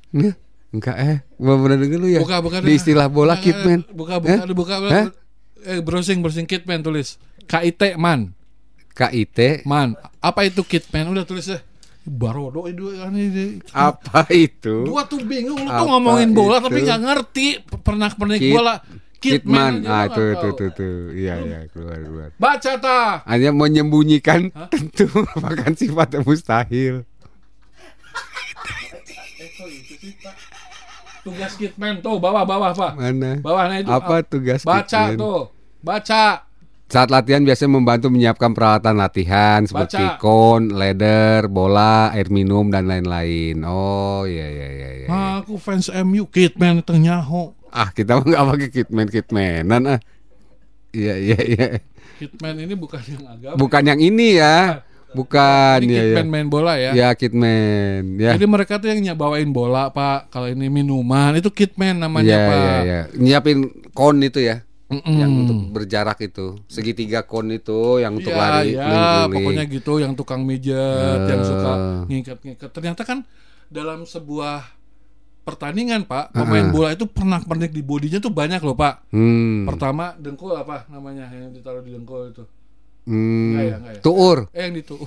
[0.09, 0.35] Enggak.
[0.67, 1.17] Enggak eh.
[1.35, 2.19] Belum pernah denger lu ya?
[2.19, 3.79] buka buka Di istilah bola Buka, Kitman.
[3.89, 4.39] buka buka Eh?
[4.41, 5.07] ada buka Hah?
[5.59, 8.31] eh browsing browsing Kitman tulis KIT man
[8.91, 9.63] KIT.
[9.63, 11.59] man apa itu Kitman udah tulis deh
[12.03, 14.85] Barodo itu ini Apa itu?
[14.85, 16.65] gua tuh bingung lu Apa tuh ngomongin bola itu?
[16.65, 17.47] tapi nggak ngerti
[17.77, 18.75] pernah pernik Kit- bola
[19.17, 19.81] Kitman.
[19.83, 20.53] Ah, tuh, tahu.
[20.53, 20.95] tuh, tuh.
[21.09, 22.29] Iya, iya, keluar, keluar.
[22.37, 26.25] baca ta Hanya menyembunyikan tentu merupakan sifat yang
[30.09, 30.35] mustahil.
[31.19, 33.31] tugas Kitman tuh bawah bawah pak Mana?
[33.37, 35.17] bawahnya itu Apa tugas baca Kitman?
[35.17, 35.41] tuh
[35.79, 36.47] baca
[36.87, 40.23] Saat latihan biasanya membantu menyiapkan peralatan latihan seperti Baca.
[40.23, 43.59] kon, ladder, bola, air minum dan lain-lain.
[43.67, 44.89] Oh iya iya iya.
[45.03, 45.07] iya.
[45.43, 47.51] Aku fans MU Kitman itu nyaho.
[47.67, 49.99] Ah kita mah nggak pakai kitman kitmanan ah.
[50.95, 51.67] Iya iya iya.
[52.17, 53.59] Kitman ini bukan yang agama.
[53.59, 54.79] Bukan yang ini ya.
[55.15, 56.03] Bukan ini ya ya.
[56.11, 56.91] Kitman main bola ya.
[56.91, 58.35] Ya kitman ya.
[58.35, 60.27] Jadi mereka tuh yang bawain bola pak.
[60.27, 62.57] Kalau ini minuman itu Kitman namanya Iya pak.
[62.57, 63.01] iya iya.
[63.15, 63.57] Nyiapin
[63.95, 64.67] kon itu ya.
[64.87, 65.19] Mm-mm.
[65.19, 66.59] Yang untuk berjarak itu.
[66.67, 71.47] Segitiga kon itu yang untuk Iya, lari ya, pokoknya gitu yang tukang mijet, yang Eh.
[71.47, 71.71] suka
[72.07, 72.69] ngikat-ngikat.
[72.71, 73.27] Ternyata kan
[73.67, 74.63] dalam sebuah
[75.43, 76.71] pertandingan pak, pemain Heeh.
[76.75, 79.07] bola itu pernah pernik di bodinya tuh banyak loh pak.
[79.11, 79.63] Hmm.
[79.67, 82.43] Pertama dengkul apa namanya yang ditaruh di dengkul itu?
[83.07, 83.55] Hmm.
[83.55, 84.01] Ya, ya.
[84.03, 84.51] Tuur.
[84.51, 84.99] Eh yang itu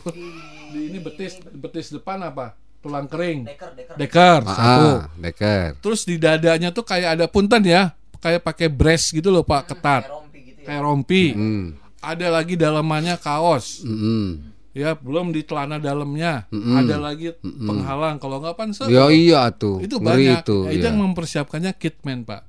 [0.71, 2.57] di ini betis betis depan apa?
[2.81, 3.45] Tulang kering.
[3.45, 3.95] Deker, deker.
[3.95, 4.91] Deker satu.
[4.97, 5.77] Ah, deker.
[5.79, 10.09] Terus di dadanya tuh kayak ada punten ya, kayak pakai brace gitu loh pak, ketat,
[10.09, 10.67] Kayak rompi gitu ya.
[10.67, 11.25] kayak rompi.
[11.31, 11.65] Hmm.
[12.01, 14.41] Ada lagi dalamannya kaos, Mm-mm.
[14.73, 16.49] ya belum di celana dalamnya.
[16.49, 16.81] Mm-mm.
[16.81, 18.17] Ada lagi penghalang.
[18.17, 19.85] Kalau nggak pan se- Ya iya tuh.
[19.85, 20.41] itu Ngeri banyak.
[20.41, 20.59] itu.
[20.65, 20.89] Ya, itu iya.
[20.89, 22.49] yang mempersiapkannya Kitman pak.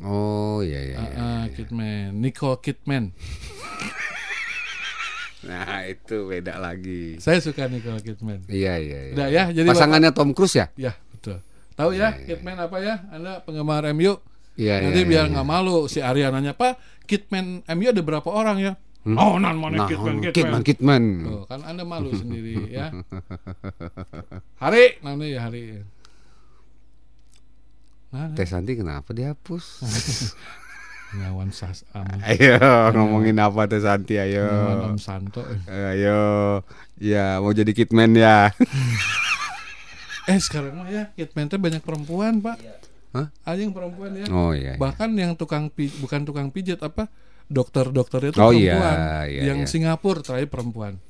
[0.00, 0.96] Oh iya iya.
[0.96, 1.16] Ah, iya.
[1.20, 3.12] ah, Kitman, Nicole Kitman.
[5.40, 7.16] Nah itu beda lagi.
[7.16, 8.44] Saya suka Nicole Kitman.
[8.44, 8.98] Iya iya.
[9.08, 9.12] iya.
[9.16, 10.66] Udah ya, jadi Pasangannya Tom Cruise ya?
[10.76, 11.40] Ya betul.
[11.72, 13.00] Tahu ya Kitman apa ya?
[13.08, 14.20] Anda penggemar MU?
[14.60, 15.32] Iya Nanti iya, biar iya.
[15.32, 16.76] nggak malu si Arya nanya Pak,
[17.08, 18.72] Kitman MU ada berapa orang ya?
[19.00, 20.60] Oh, nan mana Nah, Kitman, Kitman Kitman.
[20.60, 21.02] Kitman.
[21.24, 22.92] Tuh, kan Anda malu sendiri ya.
[24.60, 25.80] Hari, nanti ya hari.
[28.12, 29.64] Nah, Teh Santi kenapa dihapus?
[31.12, 32.54] ngawan sas am, ayo
[32.92, 34.46] ngomongin apa Teh Santi ayo.
[34.46, 35.42] ngawan Om Santo.
[35.66, 36.62] Ayo.
[36.96, 38.50] Ya mau jadi Kitman ya.
[40.26, 42.56] Eh sekarang mah ya Kitman teh banyak perempuan Pak.
[43.10, 43.26] Hah?
[43.42, 44.26] Ada yang perempuan ya.
[44.30, 44.74] Oh iya.
[44.74, 44.78] iya.
[44.78, 47.10] Bahkan yang tukang pi- bukan tukang pijat apa
[47.50, 48.96] dokter-dokter itu Oh, iya, perempuan.
[49.26, 49.66] iya, yang iya.
[49.66, 51.02] Singapura terakhir perempuan.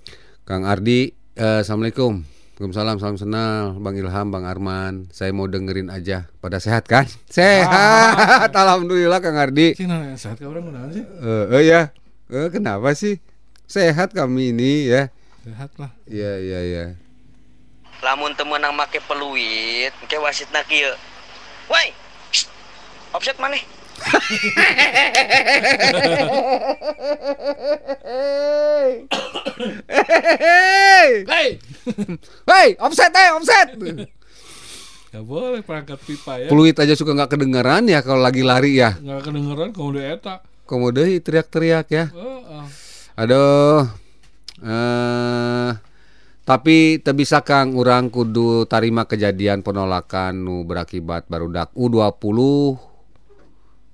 [0.42, 2.24] Kang Ardi, eh, assalamualaikum.
[2.60, 5.08] Waalaikumsalam, salam kenal Bang Ilham, Bang Arman.
[5.16, 6.28] Saya mau dengerin aja.
[6.44, 7.08] Pada sehat kan?
[7.32, 8.52] Sehat.
[8.52, 9.72] Alhamdulillah Kang Ardi.
[9.72, 11.00] Sih nanya sehat ke orang sih?
[11.00, 11.88] Eh eh, ya.
[12.28, 13.16] Eh, kenapa sih?
[13.64, 15.08] Sehat kami ini ya.
[15.40, 15.88] Sehat lah.
[16.04, 16.84] Iya, iya, iya.
[18.04, 20.92] Lamun temenang make peluit, ke wasitna kieu.
[21.72, 21.96] Woi.
[23.16, 23.64] Offset maneh.
[28.00, 29.06] Hei,
[31.28, 31.60] Hey,
[32.48, 33.68] hei, offset, eh, offset.
[35.10, 36.48] Gak boleh perangkat pipa ya.
[36.48, 38.94] Peluit aja suka nggak kedengeran ya kalau lagi lari ya.
[38.96, 40.34] Nggak kedengeran udah eta.
[40.64, 42.04] Komodo teriak-teriak ya.
[42.14, 42.64] Heeh.
[43.18, 43.90] Aduh.
[44.62, 45.70] Eh
[46.50, 52.10] tapi bisa Kang urang kudu tarima kejadian penolakan nu berakibat barudak U20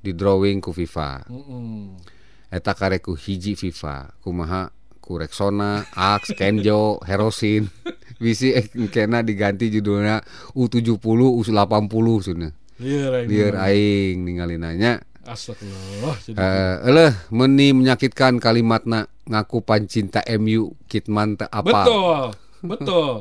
[0.07, 1.27] di drawing ku FIFA.
[1.27, 1.99] Mm-mm.
[2.47, 4.23] Eta kareku hiji FIFA.
[4.23, 4.71] Kumaha
[5.03, 7.67] ku Rexona, Axe, Kenjo, Herosin.
[8.23, 10.23] Bisi eh, kena diganti judulnya
[10.55, 12.53] U70, U80 cenah.
[12.79, 14.23] Lieur aing.
[14.23, 16.15] Ningali nanya Astagfirullah.
[16.31, 21.83] Eh, eleh meni menyakitkan kalimatna ngaku pancinta MU Kitman teu apa.
[21.83, 22.23] Betul.
[22.63, 23.13] Betul.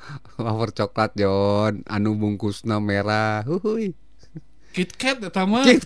[0.44, 3.40] Wafer coklat Jon anu bungkusna merah.
[3.48, 3.96] Huhuy.
[4.76, 5.64] KitKat eta mah.
[5.64, 5.80] Kit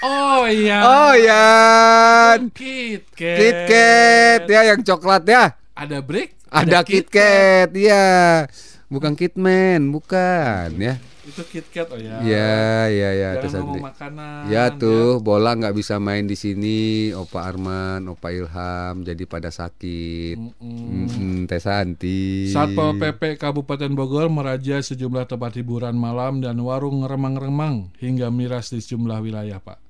[0.00, 0.80] Oh iya.
[0.80, 2.48] Oh Yan.
[2.56, 3.36] KitKat.
[3.36, 5.60] KitKat ya yang coklat ya.
[5.76, 6.40] Ada break.
[6.48, 8.48] Ada KitKat ya.
[8.88, 10.96] Bukan Kitman, bukan ya.
[11.20, 12.16] Itu KitKat oh ya.
[12.24, 13.30] Ya, ya, ya.
[13.36, 14.40] Jangan terus ngomong makanan.
[14.48, 17.12] Ya tuh, bola nggak bisa main di sini.
[17.12, 20.40] Opa Arman, Opa Ilham jadi pada sakit.
[20.40, 21.12] Mm-mm.
[21.12, 22.48] Mm-mm, Teh Santi.
[22.48, 28.80] Satpol PP Kabupaten Bogor meraja sejumlah tempat hiburan malam dan warung remang-remang hingga miras di
[28.80, 29.89] sejumlah wilayah, Pak.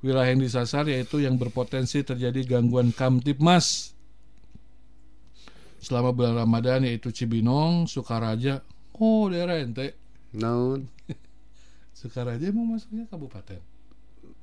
[0.00, 3.92] Wilayah yang disasar yaitu yang berpotensi terjadi gangguan Kamtipmas.
[5.80, 8.64] Selama bulan Ramadan yaitu Cibinong, Sukaraja,
[8.96, 9.96] oh daerah ente.
[10.32, 10.88] Naon?
[12.00, 13.60] Sukaraja mau masuknya kabupaten.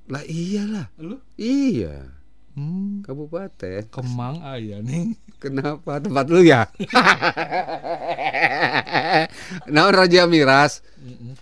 [0.08, 0.88] Lah iyalah.
[1.02, 1.20] Lu?
[1.36, 2.18] Iya.
[2.58, 3.86] Hmm, Kabupaten.
[3.94, 5.14] Kemang aya nih.
[5.44, 6.66] Kenapa tempat lu ya?
[9.74, 10.82] Naon Raja Miras?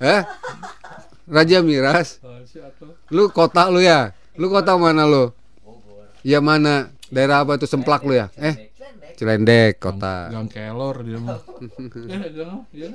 [0.04, 0.22] Eh?
[1.26, 2.22] Raja Miras?
[3.10, 4.14] Lu kota lu ya?
[4.38, 5.34] Lu kota mana lu?
[6.22, 6.90] Ya mana?
[7.08, 8.30] Daerah apa itu semplak lu ya?
[8.36, 8.74] Eh?
[9.16, 10.28] Cilendek kota.
[10.28, 11.40] Gang Kelor dia mah.
[12.12, 12.90] Eh, gang, ya.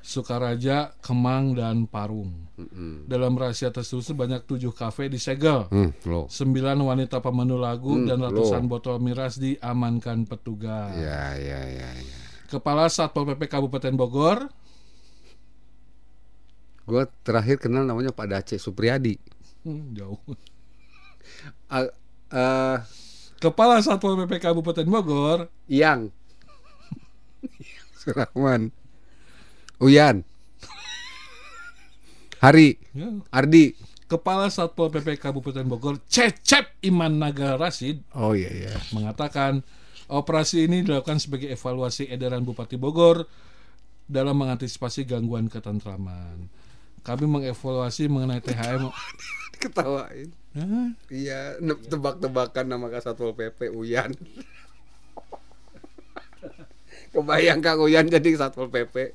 [0.00, 2.32] Sukaraja, Kemang, dan Parung.
[2.56, 3.04] Mm-mm.
[3.04, 5.68] Dalam rahasia tersebut sebanyak tujuh kafe disegel.
[6.02, 6.24] Lo.
[6.26, 8.32] Sembilan wanita pemandu lagu Hmm, dan loh.
[8.32, 10.96] ratusan botol miras diamankan petugas.
[10.96, 12.18] Ya, ya, ya, ya.
[12.48, 14.48] Kepala Satpol PP Kabupaten Bogor,
[16.90, 19.14] Gua terakhir kenal namanya Pak Dace Supriyadi.
[19.62, 20.18] hmm, jauh.
[21.70, 21.86] Ah,
[22.34, 22.76] eh,
[23.38, 26.10] Kepala Satpol PP Kabupaten Bogor, Yang.
[28.02, 28.74] Surahman
[29.80, 30.26] Uyan.
[32.40, 32.76] Hari.
[32.96, 33.72] Ya, Ardi.
[34.10, 38.74] Kepala Satpol PP Kabupaten Bogor, Cecep Iman Naga Rasid, Oh iya iya.
[38.90, 39.62] mengatakan
[40.10, 43.24] operasi ini dilakukan sebagai evaluasi edaran Bupati Bogor
[44.10, 46.50] dalam mengantisipasi gangguan ketentraman.
[47.00, 48.92] Kami mengevaluasi mengenai THM.
[49.60, 50.88] Ketawain Hah?
[51.12, 54.16] Iya Tebak-tebakan nama Satpol PP Uyan
[57.12, 59.12] Kebayang Kang Uyan jadi Satpol PP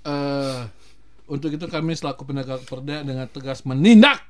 [0.00, 0.60] Eh,
[1.28, 4.24] untuk itu kami selaku penegak perda dengan tegas menindak.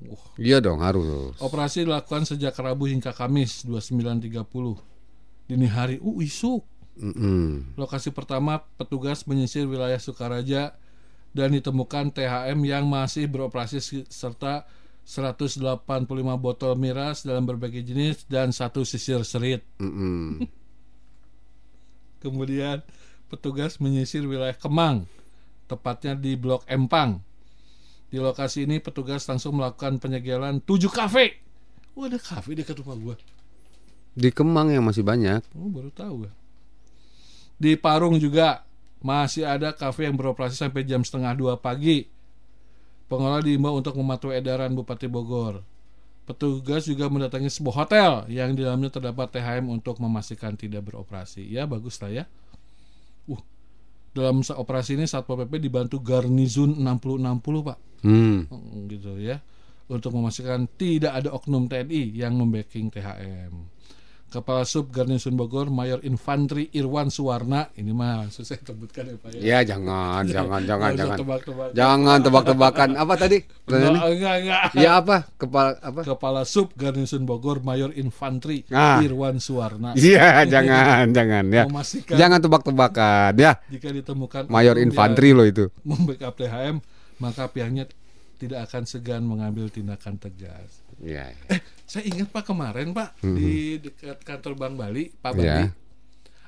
[0.00, 4.32] Wah, Iya dong harus operasi dilakukan sejak Rabu hingga Kamis 29.30
[5.44, 6.00] dini hari.
[6.00, 6.64] Uh, isuk.
[6.98, 7.76] Mm-mm.
[7.78, 10.74] Lokasi pertama petugas menyisir wilayah Sukaraja
[11.30, 14.66] dan ditemukan THM yang masih beroperasi se- serta
[15.06, 15.62] 185
[16.36, 19.62] botol miras dalam berbagai jenis dan satu sisir serit.
[19.78, 20.44] Mm-mm.
[22.22, 22.84] Kemudian
[23.32, 25.08] petugas menyisir wilayah Kemang,
[25.66, 27.22] tepatnya di Blok Empang.
[28.10, 31.38] Di lokasi ini petugas langsung melakukan penyegelan 7 kafe.
[31.94, 33.16] Wah, ada kafe dekat rumah gua.
[34.12, 36.32] Di Kemang yang masih banyak Oh, baru tahu gua.
[37.60, 38.64] Di Parung juga
[39.04, 42.08] masih ada kafe yang beroperasi sampai jam setengah dua pagi.
[43.04, 45.60] Pengelola diimbau untuk mematuhi edaran Bupati Bogor.
[46.24, 51.42] Petugas juga mendatangi sebuah hotel yang di dalamnya terdapat THM untuk memastikan tidak beroperasi.
[51.42, 52.24] Ya, bagus lah ya.
[53.26, 53.42] Uh,
[54.14, 57.78] dalam operasi ini Satpol PP dibantu Garnizon 6060, Pak.
[58.06, 58.38] hmm.
[58.46, 59.42] Hmm, gitu ya
[59.90, 63.79] untuk memastikan tidak ada oknum TNI yang membacking THM.
[64.30, 67.66] Kepala Sub Garnison Bogor Mayor Infantri Irwan Suwarna.
[67.74, 69.40] Ini mah susah sebutkan ya Pak ya.
[69.42, 71.18] Ya jangan, jangan, jangan, jangan.
[71.18, 71.74] tebak-tebakan.
[71.74, 72.88] Jangan tebak-tebakan.
[72.94, 73.42] Apa tadi?
[73.42, 74.00] Enggak, Pertanyaannya?
[74.14, 74.60] enggak, enggak.
[74.78, 75.16] Ya apa?
[75.34, 76.00] Kepala apa?
[76.06, 79.02] Kepala Sub Garnison Bogor Mayor Infantri Ah.
[79.02, 79.98] Irwan Suwarna.
[79.98, 81.64] Iya, jangan, jangan ya.
[81.66, 83.52] Memastikan Jangan tebak-tebakan ya.
[83.66, 84.94] jika ditemukan Mayor yang
[85.34, 85.64] loh itu.
[85.82, 86.78] membackup THM,
[87.18, 87.90] maka pihaknya
[88.38, 90.79] tidak akan segan mengambil tindakan tegas.
[91.00, 91.32] Iya.
[91.84, 95.40] Saya ingat Pak kemarin Pak di dekat kantor Bank Bali, Pak Mhm.
[95.40, 95.44] Ya.
[95.44, 95.66] Bali,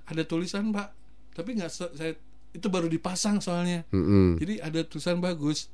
[0.07, 0.88] ada tulisan Pak,
[1.32, 2.12] tapi nggak saya
[2.53, 3.82] itu baru dipasang soalnya.
[3.90, 4.36] Mm-mm.
[4.36, 5.72] Jadi ada tulisan bagus.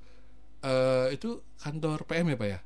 [0.59, 2.59] Eh itu kantor PM ya Pak ya?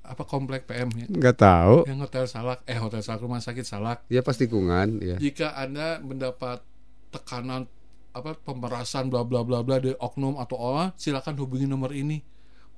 [0.00, 1.06] Apa komplek PM ya?
[1.06, 1.76] Nggak tahu.
[1.86, 4.06] Yang hotel Salak, eh hotel Salak rumah sakit Salak.
[4.08, 5.18] Ya pasti tikungan ya.
[5.18, 6.62] Jika Anda mendapat
[7.10, 7.66] tekanan
[8.10, 12.22] apa pemerasan bla bla bla bla dari oknum atau orang, silakan hubungi nomor ini.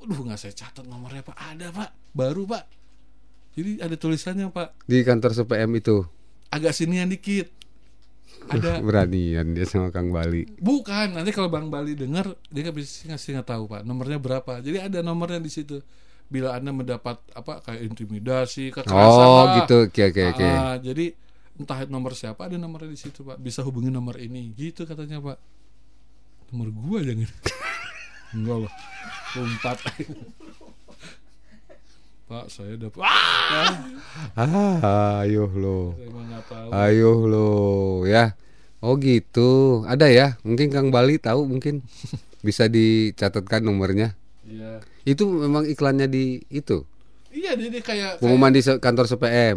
[0.02, 1.36] Waduh nggak saya catat nomornya Pak.
[1.38, 2.64] Ada Pak, baru Pak.
[3.54, 4.82] Jadi ada tulisannya Pak.
[4.82, 6.02] Di kantor CPM itu.
[6.50, 7.46] Agak sinian dikit.
[8.50, 10.42] Ada Beranian dia sama Kang Bali.
[10.58, 14.58] bukan nanti kalau Bang Bali dengar dia nggak bisa ngasih nggak tahu Pak nomornya berapa.
[14.58, 15.78] Jadi ada nomornya di situ.
[16.26, 19.62] Bila Anda mendapat apa kayak intimidasi, kekerasan Oh, lah.
[19.62, 19.84] gitu.
[19.86, 20.48] Oke, oke, oke.
[20.48, 21.12] Ah, jadi
[21.52, 25.36] entah nomor siapa ada nomornya di situ pak bisa hubungi nomor ini gitu katanya pak
[26.48, 27.28] nomor gua jangan
[28.34, 28.72] enggak loh
[29.34, 29.76] empat
[32.28, 33.76] pak saya dapat ah,
[34.34, 35.92] Ah, ayo lo.
[36.72, 37.50] Ayo lo
[38.04, 38.32] ya.
[38.80, 39.82] Oh gitu.
[39.84, 40.26] Ada ya?
[40.40, 41.84] Mungkin Kang Bali tahu mungkin.
[42.46, 44.16] Bisa dicatatkan nomornya.
[44.42, 46.82] iya Itu memang iklannya di itu.
[47.32, 49.06] iya jadi kayak Pengumuman di kantor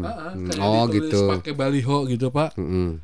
[0.05, 1.21] ah, Hmm, kayak Oh gitu.
[1.27, 3.03] pakai baliho gitu pak Mm-mm.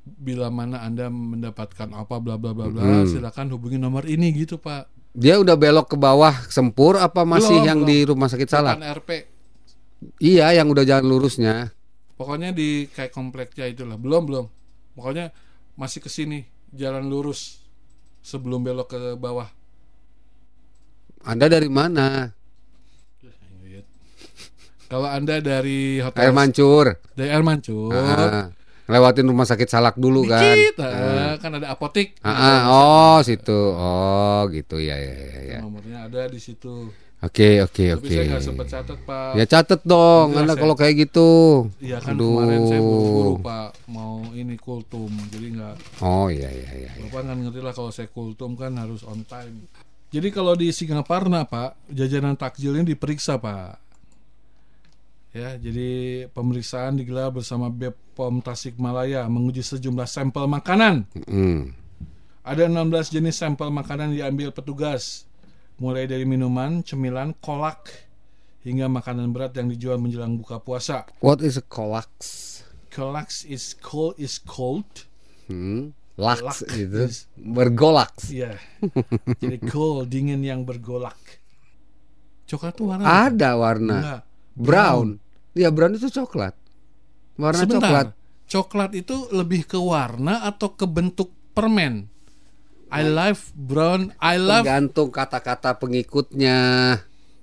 [0.00, 3.04] bila mana anda mendapatkan apa bla bla bla bla Hmm.
[3.06, 7.66] silakan hubungi nomor ini gitu pak Dia udah belok ke bawah Sempur apa masih Belum,
[7.66, 7.90] yang belum.
[7.90, 8.46] di rumah sakit?
[8.46, 9.10] Bukan RP
[10.16, 11.74] Iya, yang udah jalan lurusnya.
[12.14, 13.96] Pokoknya di kayak kompleknya itulah.
[13.96, 14.46] Belum belum.
[14.94, 15.28] Pokoknya
[15.74, 16.40] masih ke sini
[16.70, 17.60] jalan lurus
[18.20, 19.48] sebelum belok ke bawah.
[21.20, 22.32] Anda dari mana?
[24.90, 26.86] Kalau anda dari hotel Air Mancur.
[27.14, 28.50] dari Air Mancur, Ah,
[28.90, 30.42] lewatin rumah sakit Salak dulu kan.
[30.42, 32.18] dikit, ah, kan ada apotik.
[32.20, 33.60] Ah, ah, oh situ.
[33.72, 35.38] Oh gitu ya ya ya.
[35.46, 35.58] ya.
[35.62, 36.90] Nomornya ada di situ.
[37.20, 38.08] Oke oke Tapi oke.
[38.08, 39.30] saya nggak sempat catat pak.
[39.36, 41.30] Ya catet dong, saya- kalau kayak gitu.
[41.76, 42.40] Iya kan Aduh.
[42.40, 46.90] kemarin saya buru-buru pak mau ini kultum, jadi nggak Oh iya iya iya.
[46.96, 47.04] iya.
[47.12, 49.68] Bapak kan ngerti lah kalau saya kultum kan harus on time.
[50.10, 53.89] Jadi kalau di Singaparna Pak, jajanan takjilnya diperiksa Pak.
[55.30, 61.06] Ya, jadi pemeriksaan digelar bersama Bepom Tasikmalaya menguji sejumlah sampel makanan.
[61.30, 61.70] Hmm.
[62.42, 65.30] Ada 16 jenis sampel makanan diambil petugas,
[65.78, 67.94] mulai dari minuman, cemilan, kolak,
[68.66, 71.06] hingga makanan berat yang dijual menjelang buka puasa.
[71.22, 72.10] What is a colax?
[72.90, 75.06] Kolak is cold is cold.
[75.46, 75.94] Hmm.
[76.18, 78.34] Laks Lak itu is- bergolaks.
[78.34, 78.58] Iya.
[79.38, 81.16] Jadi cold dingin yang bergolak.
[82.50, 83.06] Coklat tuh warna?
[83.30, 84.20] Ada warna Enggak.
[84.60, 85.16] Brown.
[85.52, 86.54] Ya brown itu coklat.
[87.34, 87.80] Warna Sebentar.
[87.82, 88.06] coklat.
[88.46, 92.06] Coklat itu lebih ke warna atau ke bentuk permen?
[92.88, 94.10] I love brown.
[94.18, 94.62] I love.
[94.62, 96.58] Tergantung kata-kata pengikutnya.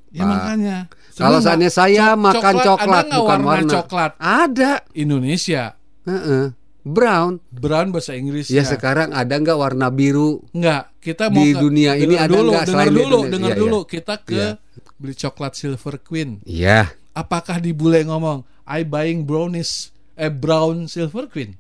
[0.10, 0.28] Ya Pak.
[0.30, 0.78] makanya.
[1.14, 3.72] Kalau seandainya saya cok- makan coklat, ada nggak bukan warna, warna.
[3.74, 4.72] coklat Ada.
[4.94, 5.64] Indonesia?
[6.04, 6.46] Heeh.
[6.84, 7.44] Brown.
[7.50, 10.40] Brown bahasa Inggris Ya sekarang ada nggak warna biru?
[10.52, 13.52] Enggak, kita mau Di ke- dunia ini ada dulu, nggak dengar selain di dulu, dengar
[13.52, 13.80] Iya, dulu.
[13.80, 13.90] iya.
[13.90, 14.50] Kita ke Iya.
[14.96, 16.30] beli coklat Silver Queen.
[16.44, 16.80] Iya.
[17.18, 21.58] Apakah di bule ngomong I buying brownies eh brown Silver Queen?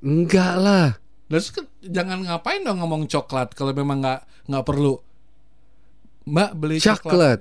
[0.00, 0.96] Enggak lah.
[1.28, 4.96] Terus kan jangan ngapain dong ngomong coklat kalau memang nggak nggak perlu.
[6.24, 7.04] Mbak beli coklat.
[7.12, 7.40] Coklat.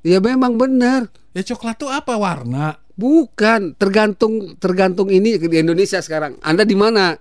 [0.00, 1.12] Ya memang benar.
[1.36, 2.80] Ya coklat tuh apa warna?
[2.96, 6.40] Bukan, tergantung tergantung ini di Indonesia sekarang.
[6.40, 7.12] Anda di mana?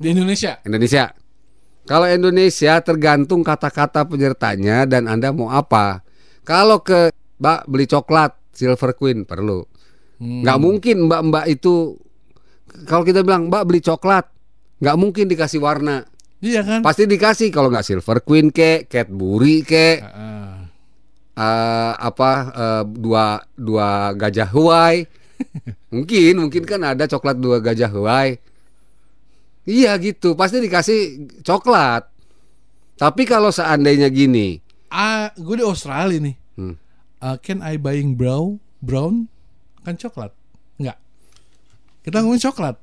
[0.00, 0.64] Di Indonesia.
[0.64, 1.12] Indonesia.
[1.84, 6.00] Kalau Indonesia tergantung kata-kata penyertanya dan Anda mau apa.
[6.40, 9.64] Kalau ke Mbak beli coklat Silver Queen perlu.
[10.20, 10.44] Hmm.
[10.44, 11.96] Nggak mungkin Mbak-mbak itu
[12.86, 14.30] kalau kita bilang Mbak beli coklat,
[14.78, 16.06] nggak mungkin dikasih warna.
[16.40, 16.80] Iya kan?
[16.80, 20.64] Pasti dikasih kalau nggak Silver Queen ke, Cadbury ke, Ah,
[21.36, 25.04] eh, apa eh, dua dua gajah Huai.
[25.92, 28.40] mungkin mungkin kan ada coklat dua gajah Huai.
[29.68, 31.00] Iya gitu, pasti dikasih
[31.44, 32.08] coklat.
[32.96, 34.60] Tapi kalau seandainya gini,
[34.92, 36.36] ah, gue di Australia nih.
[36.56, 36.76] Hmm.
[37.20, 38.58] Ah, can I buying brown?
[38.80, 39.28] Brown
[39.84, 40.32] kan coklat?
[40.80, 40.96] Enggak.
[42.04, 42.76] Kita ngomongin coklat.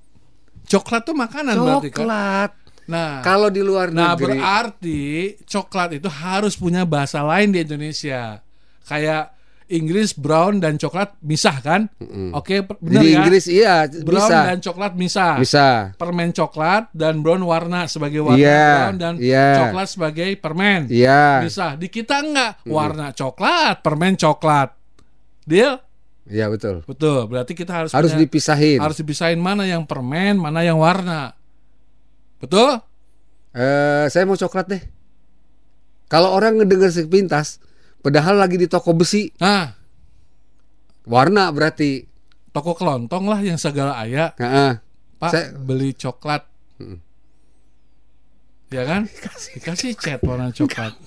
[0.68, 1.98] Coklat tuh makanan berarti kan?
[2.06, 2.52] coklat.
[2.88, 5.04] Nah, Kalau di luar Nah negeri, berarti
[5.44, 8.40] coklat itu harus punya bahasa lain di Indonesia.
[8.88, 9.37] Kayak
[9.68, 11.92] Inggris brown dan coklat misah kan?
[12.32, 13.16] Oke, per- benar Di ya.
[13.20, 14.40] Inggris iya brown bisa.
[14.46, 15.34] dan coklat misah.
[15.36, 15.68] Bisa.
[15.94, 19.48] Permen coklat dan brown warna sebagai warna Iya, brown dan iya.
[19.62, 20.88] coklat sebagai permen.
[20.88, 21.44] Iya.
[21.44, 21.76] Bisa.
[21.76, 24.72] Di kita enggak warna coklat, permen coklat.
[25.44, 25.84] Deal?
[26.24, 26.84] Iya betul.
[26.84, 27.28] Betul.
[27.28, 28.80] Berarti kita harus Harus punya- dipisahin.
[28.80, 31.36] harus dipisahin mana yang permen, mana yang warna.
[32.38, 32.80] Betul?
[33.52, 34.84] Eh, saya mau coklat deh.
[36.08, 37.60] Kalau orang ngedenger sepintas,
[38.08, 39.68] padahal lagi di toko besi, Nah,
[41.04, 42.08] warna berarti.
[42.50, 44.34] toko kelontong lah yang segala ayah.
[44.34, 44.82] Heeh.
[45.18, 46.42] Pak Saya- beli coklat.
[48.68, 49.06] Ya kan?
[49.62, 50.98] Kasih cat warna coklat.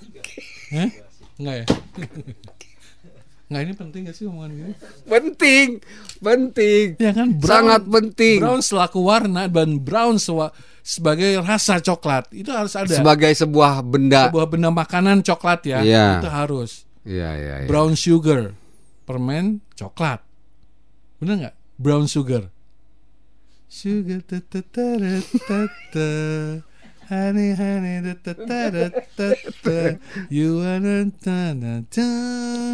[0.71, 0.89] Eh?
[1.37, 1.67] Enggak ya?
[3.51, 4.73] Enggak ini penting gak sih omongan gini?
[5.05, 5.67] Penting,
[6.23, 6.85] penting.
[6.97, 8.39] Ya kan Sangat penting.
[8.39, 12.95] Brown selaku warna dan brown sewa- sebagai rasa coklat itu harus ada.
[12.95, 14.31] Sebagai sebuah benda.
[14.31, 15.83] sebuah benda makanan coklat ya.
[15.83, 16.07] Iya.
[16.23, 16.87] Itu harus.
[17.01, 17.69] Iya, iya, iya.
[17.69, 18.53] Brown sugar,
[19.09, 20.21] permen coklat.
[21.17, 21.57] Bener nggak?
[21.81, 22.53] Brown sugar.
[23.71, 24.87] Sugar ta ta ta
[25.49, 25.59] ta
[25.95, 26.09] ta.
[27.11, 28.87] Honey, honey, ta ta ta ta
[29.17, 29.29] ta
[29.65, 29.79] ta.
[30.29, 32.09] You wanna ta ta ta.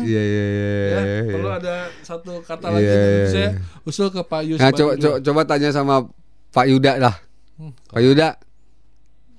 [0.02, 0.66] Iya, iya, iya.
[0.66, 1.32] Ya, iya, iya.
[1.32, 3.48] perlu ada satu kata lagi yang iya, saya
[3.86, 4.58] usul ke Pak Yus.
[4.58, 6.02] Nah, coba, coba, coba tanya sama
[6.50, 7.14] Pak Yuda lah.
[7.62, 7.72] Hmm.
[7.94, 8.28] Pak Yuda,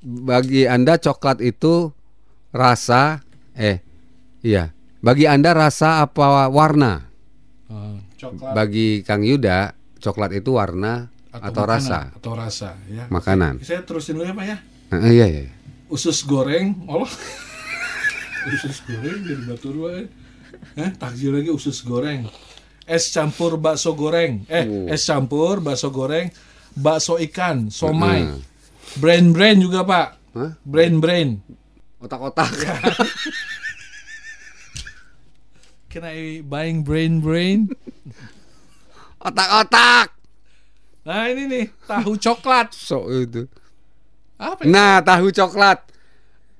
[0.02, 1.92] bagi Anda coklat itu
[2.56, 3.20] rasa,
[3.54, 3.84] eh,
[4.40, 4.77] iya.
[5.08, 7.08] Bagi Anda rasa apa warna?
[7.72, 9.72] Oh, coklat Bagi Kang Yuda,
[10.04, 13.06] coklat itu warna atau, makanan, rasa atau rasa ya.
[13.08, 13.64] makanan.
[13.64, 14.58] Saya terusin dulu ya Pak ya.
[14.88, 15.44] Nah, iya, iya.
[15.88, 17.08] usus goreng Allah
[18.52, 20.08] usus goreng jadi batu dua eh
[20.76, 22.28] Eh, takjil lagi usus goreng
[22.84, 24.88] es campur bakso goreng eh Oh.
[24.88, 26.28] es campur bakso goreng
[26.74, 28.40] bakso ikan somai Mm.
[29.00, 30.52] brain brain juga pak Hah?
[30.64, 31.30] brain brain
[31.98, 32.52] Otak-otak.
[35.88, 37.68] can I buying brain brain
[39.20, 40.14] Otak-otak.
[41.02, 43.48] nah ini nih tahu coklat So itu.
[44.38, 44.70] apa ya?
[44.70, 45.82] Nah, tahu coklat.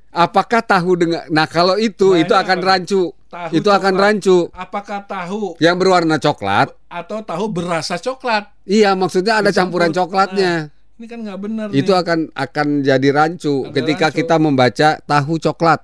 [0.10, 2.68] Apakah tahu dengan Nah, kalau itu Nah, itu akan apa?
[2.68, 3.14] rancu.
[3.28, 4.04] Tahu itu akan coklat.
[4.08, 4.38] rancu.
[4.50, 6.68] apakah tahu Yang berwarna coklat.
[6.88, 9.84] atau tahu berasa coklat Iya, maksudnya ada Dicampur.
[9.84, 10.54] campuran coklatnya.
[10.98, 12.02] ini kan nggak benar itu nih.
[12.02, 14.18] akan akan jadi rancu Ada ketika rancu.
[14.18, 15.80] kita membaca tahu coklat.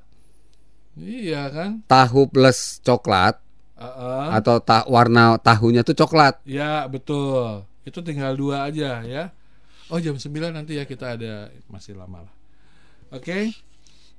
[0.98, 1.82] Iya kan?
[1.86, 3.42] Tahu plus coklat
[3.78, 4.28] Heeh.
[4.38, 6.38] atau ta warna tahunya tuh coklat.
[6.46, 7.66] Ya betul.
[7.84, 9.34] Itu tinggal dua aja ya.
[9.92, 12.34] Oh jam 9 nanti ya kita ada Masih lama lah.
[13.12, 13.52] Oke.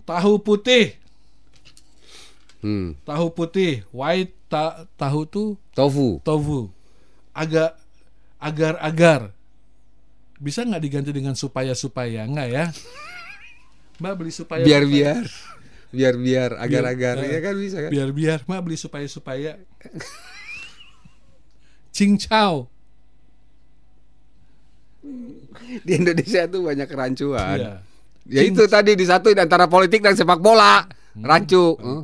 [0.05, 0.95] Tahu putih.
[2.61, 2.95] Hmm.
[3.03, 3.83] Tahu putih.
[3.91, 6.20] White ta- tahu tuh Tofu.
[6.22, 6.68] tofu.
[7.33, 7.81] Agak
[8.39, 9.33] Agar-agar.
[10.37, 12.29] Bisa nggak diganti dengan supaya-supaya?
[12.29, 12.64] Nggak ya?
[14.05, 15.25] Mbak beli supaya Biar biar.
[15.95, 17.90] Biar biar agar-agar Biar- ya kan bisa kan?
[17.95, 19.57] Biar biar Mbak beli supaya-supaya
[21.95, 22.66] Cincau
[25.86, 27.59] Di Indonesia tuh banyak kerancuan.
[27.61, 27.74] Iya
[28.24, 30.88] Ya itu tadi disatuin antara politik dan sepak bola.
[31.14, 31.78] Rancu.
[31.78, 32.03] Oh.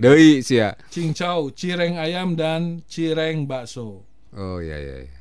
[0.00, 0.74] Deui sih ya.
[0.90, 4.02] Cincau, cireng ayam dan cireng bakso.
[4.34, 4.96] Oh iya iya.
[5.06, 5.17] iya.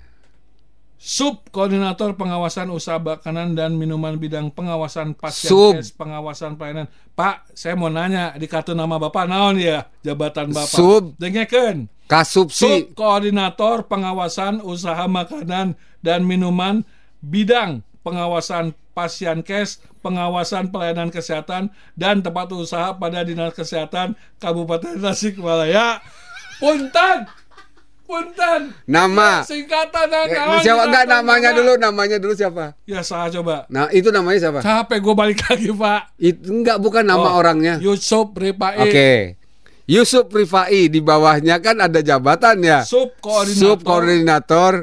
[1.07, 5.71] Sub koordinator pengawasan usaha makanan dan minuman bidang pengawasan pasien Sub.
[5.79, 6.91] kes, pengawasan pelayanan.
[7.15, 10.75] Pak, saya mau nanya di kartu nama Bapak naon ya jabatan Bapak?
[10.75, 11.15] Sub.
[11.15, 11.87] Dengekeun.
[12.11, 12.59] Kasupsi.
[12.59, 16.83] Sub koordinator pengawasan usaha makanan dan minuman
[17.23, 26.03] bidang pengawasan pasien kes, pengawasan pelayanan kesehatan dan tempat usaha pada Dinas Kesehatan Kabupaten Tasikmalaya.
[26.59, 27.46] Punten.
[28.07, 28.71] Punten.
[28.87, 29.43] Nama.
[29.43, 31.57] Singkatan Eh, naon siapa enggak namanya nama?
[31.59, 31.71] dulu?
[31.75, 32.65] Namanya dulu siapa?
[32.83, 33.67] Ya saya coba.
[33.67, 34.59] Nah, itu namanya siapa?
[34.63, 36.01] Capek gue balik lagi pak.
[36.15, 37.77] Itu enggak bukan nama Oh, orangnya.
[37.77, 38.79] Yusuf Ripai.
[38.79, 39.11] Oke.
[39.85, 42.83] Yusuf Rifai di bawahnya kan ada jabatan ya.
[42.83, 44.73] Sub koordinator, Subkoordinator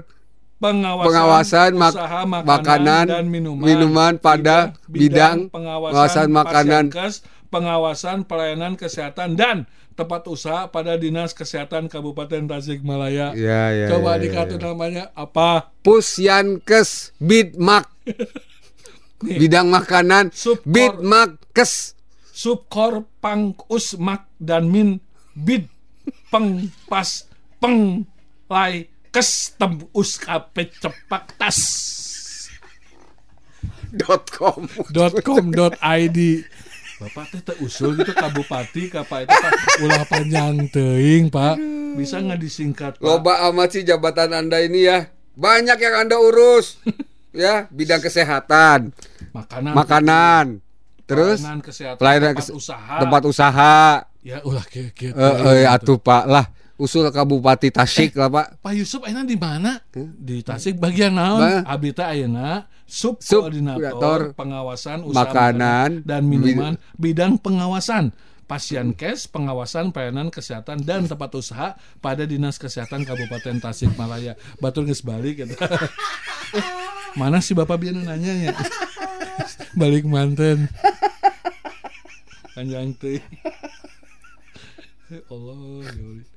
[0.56, 6.84] pengawasan, pengawasan mak- usaha makanan, makanan, dan minuman, minuman pada bidang pengawasan makanan.
[6.88, 9.56] pasienkes, pengawasan pelayanan kesehatan dan
[9.94, 13.32] tempat usaha pada Dinas Kesehatan Kabupaten Tasikmalaya.
[13.38, 14.58] Ya, ya, Coba ya, di ya, ya.
[14.58, 15.70] namanya apa?
[15.86, 17.86] Pusyankes Bidmak.
[19.24, 20.68] Bidang makanan Subkor-
[21.00, 21.94] Bidmakes.
[22.34, 24.98] Subkor Pang Usmak dan Min
[25.32, 25.70] Bid
[26.28, 27.30] Peng Pas
[27.62, 28.02] Peng
[28.50, 31.58] Lai Kestem Uskape Cepak Tas
[33.94, 34.66] dot com.
[35.22, 36.18] .com.id
[37.04, 41.60] Bapak teh teu usul gitu kabupati kapa itu Pak ulah panjang teuing Pak
[41.94, 45.12] bisa nggak disingkat Pak Loba amat sih jabatan Anda ini ya.
[45.34, 46.80] Banyak yang Anda urus.
[47.34, 48.94] ya, bidang kesehatan,
[49.30, 50.46] makanan makanan.
[51.04, 53.76] Terus pelayanan kesehatan pelayanan tempat kes- usaha tempat usaha.
[54.24, 56.46] ya ulah kayak gitu Eh, eh, atuh Pak lah.
[56.74, 58.62] Usul ke Bupati Tasik lah Pak.
[58.62, 59.78] Pak Yusuf ayeuna di mana?
[59.94, 61.62] Di Tasik bagian naon?
[61.62, 68.12] Abdi teh ayeuna sub Sub koordinator koordinator pengawasan usaha makanan, dan minuman bidang pengawasan
[68.44, 74.36] pasien kes, pengawasan pelayanan kesehatan dan tempat usaha pada Dinas Kesehatan Kabupaten Tasikmalaya.
[74.60, 75.56] Batur geus balik gitu.
[76.54, 76.62] Eh,
[77.18, 78.54] Mana sih Bapak biar nanya ya?
[79.80, 80.70] balik manten.
[82.54, 83.18] Panjang teh.
[85.12, 86.33] Ya Allah, ya.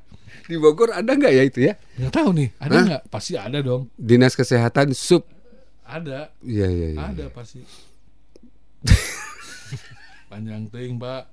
[0.48, 1.74] Di Bogor ada nggak ya itu ya?
[2.00, 3.02] Nggak tahu nih, ada nggak?
[3.12, 3.91] Pasti ada dong.
[3.93, 5.28] Dinas Kesehatan sub.
[5.84, 7.00] Ada, Iya iya iya.
[7.06, 7.64] ada pasti.
[10.30, 11.24] Panjang ting, Pak.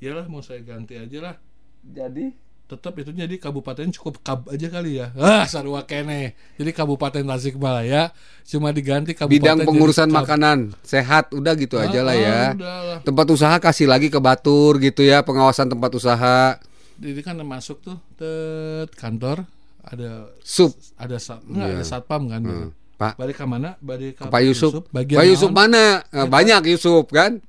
[0.00, 1.34] Iyalah mau saya ganti aja lah.
[1.82, 2.32] Jadi
[2.70, 5.10] Tetap itu jadi kabupaten cukup kab aja kali ya.
[5.18, 6.38] Ah, sarua kene.
[6.54, 8.14] Jadi kabupaten Tasikmalaya
[8.46, 12.30] cuma diganti kabupaten bidang pengurusan makanan sehat udah gitu aja lah Ah, ya.
[12.30, 12.98] ah, udah lah.
[13.02, 16.62] Tempat usaha kasih lagi ke Batur gitu ya pengawasan tempat usaha
[17.00, 19.48] Jadi kan masuk tuh tet kantor
[19.80, 20.76] ada sub.
[21.00, 21.76] ada sat, enggak, Iya.
[21.80, 22.42] ada satpam kan.
[22.44, 22.68] Hmm.
[23.00, 23.80] Pak Balik ke mana?
[23.80, 24.84] Balik ke Pak Yusuf.
[24.92, 26.04] Bagian Pak Yusuf mana?
[26.12, 27.40] Eh, banyak Yusuf kan?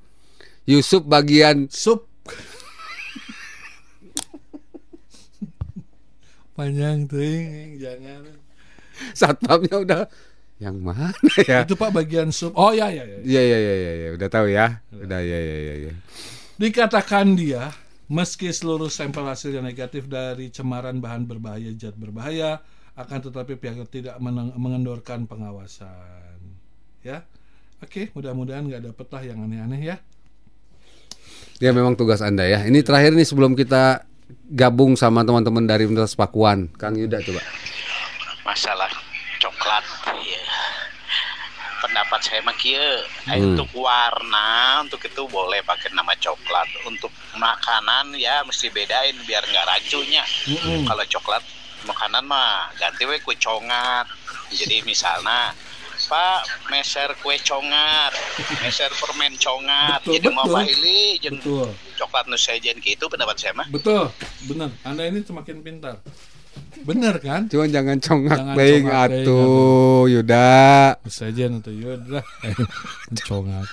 [0.63, 2.07] Yusuf bagian Sup.
[6.55, 8.21] Panjang ting, jangan.
[9.17, 10.01] satpamnya udah
[10.61, 11.09] yang mana
[11.41, 11.65] ya?
[11.65, 12.53] Itu Pak bagian sup.
[12.53, 13.17] Oh ya ya ya.
[13.25, 14.09] Iya iya iya iya ya.
[14.13, 14.77] udah tahu ya.
[14.93, 15.93] Udah ya ya ya ya.
[16.61, 17.73] Dikatakan dia,
[18.11, 22.59] meski seluruh sampel hasilnya negatif dari cemaran bahan berbahaya zat berbahaya,
[22.99, 24.15] akan tetapi pihaknya tidak
[24.59, 26.35] mengendorkan pengawasan.
[27.01, 27.23] Ya,
[27.79, 29.95] oke, mudah-mudahan nggak dapet lah yang aneh-aneh ya.
[31.63, 32.67] Ya memang tugas Anda ya.
[32.67, 34.03] Ini terakhir nih sebelum kita
[34.51, 36.67] gabung sama teman-teman dari Universitas Pakuan.
[36.75, 37.41] Kang Yuda coba.
[38.41, 38.89] masalah
[39.39, 39.85] coklat
[40.19, 40.60] ya.
[41.91, 43.53] Pendapat saya mah kieu Hmm.
[43.53, 49.67] untuk warna untuk itu boleh pakai nama coklat untuk makanan ya mesti bedain biar nggak
[49.67, 50.23] racunnya
[50.87, 51.43] kalau coklat
[51.83, 54.07] makanan mah ganti we kue congat
[54.49, 55.51] jadi misalnya
[56.01, 58.09] Pak meser kue congat
[58.57, 60.55] meser permen congat Betul, jadi mau betul.
[60.57, 64.09] Pak Ili jeung Betul, coklat nu sejen gitu pendapat saya mah betul,
[64.49, 64.73] benar.
[64.81, 66.01] Anda ini semakin pintar.
[66.81, 67.45] Benar kan?
[67.45, 70.51] Cuma jangan congak Jangan ting congak atuh Yuda.
[71.05, 72.23] Sejen atau yaudah
[73.07, 73.67] mencongak.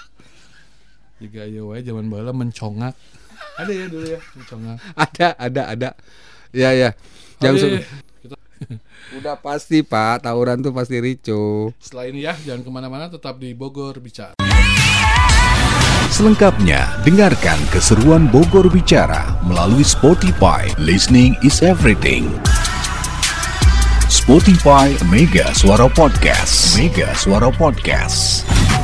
[1.19, 2.95] Jika ya wae zaman bala mencongak.
[3.57, 4.77] Ada ya dulu ya mencongak.
[4.95, 5.91] Ada ada ada.
[6.51, 6.91] Ya ya.
[7.39, 7.87] Jam se-
[9.15, 11.71] Udah pasti Pak, tawuran tuh pasti ricu.
[11.79, 14.35] Setelah ini ya, jangan ke mana-mana, tetap di Bogor bicara.
[16.11, 20.67] Selengkapnya, dengarkan keseruan Bogor Bicara melalui Spotify.
[20.77, 22.27] Listening is everything.
[24.09, 26.77] Spotify Mega Suara Podcast.
[26.79, 28.78] Mega Suara Podcast.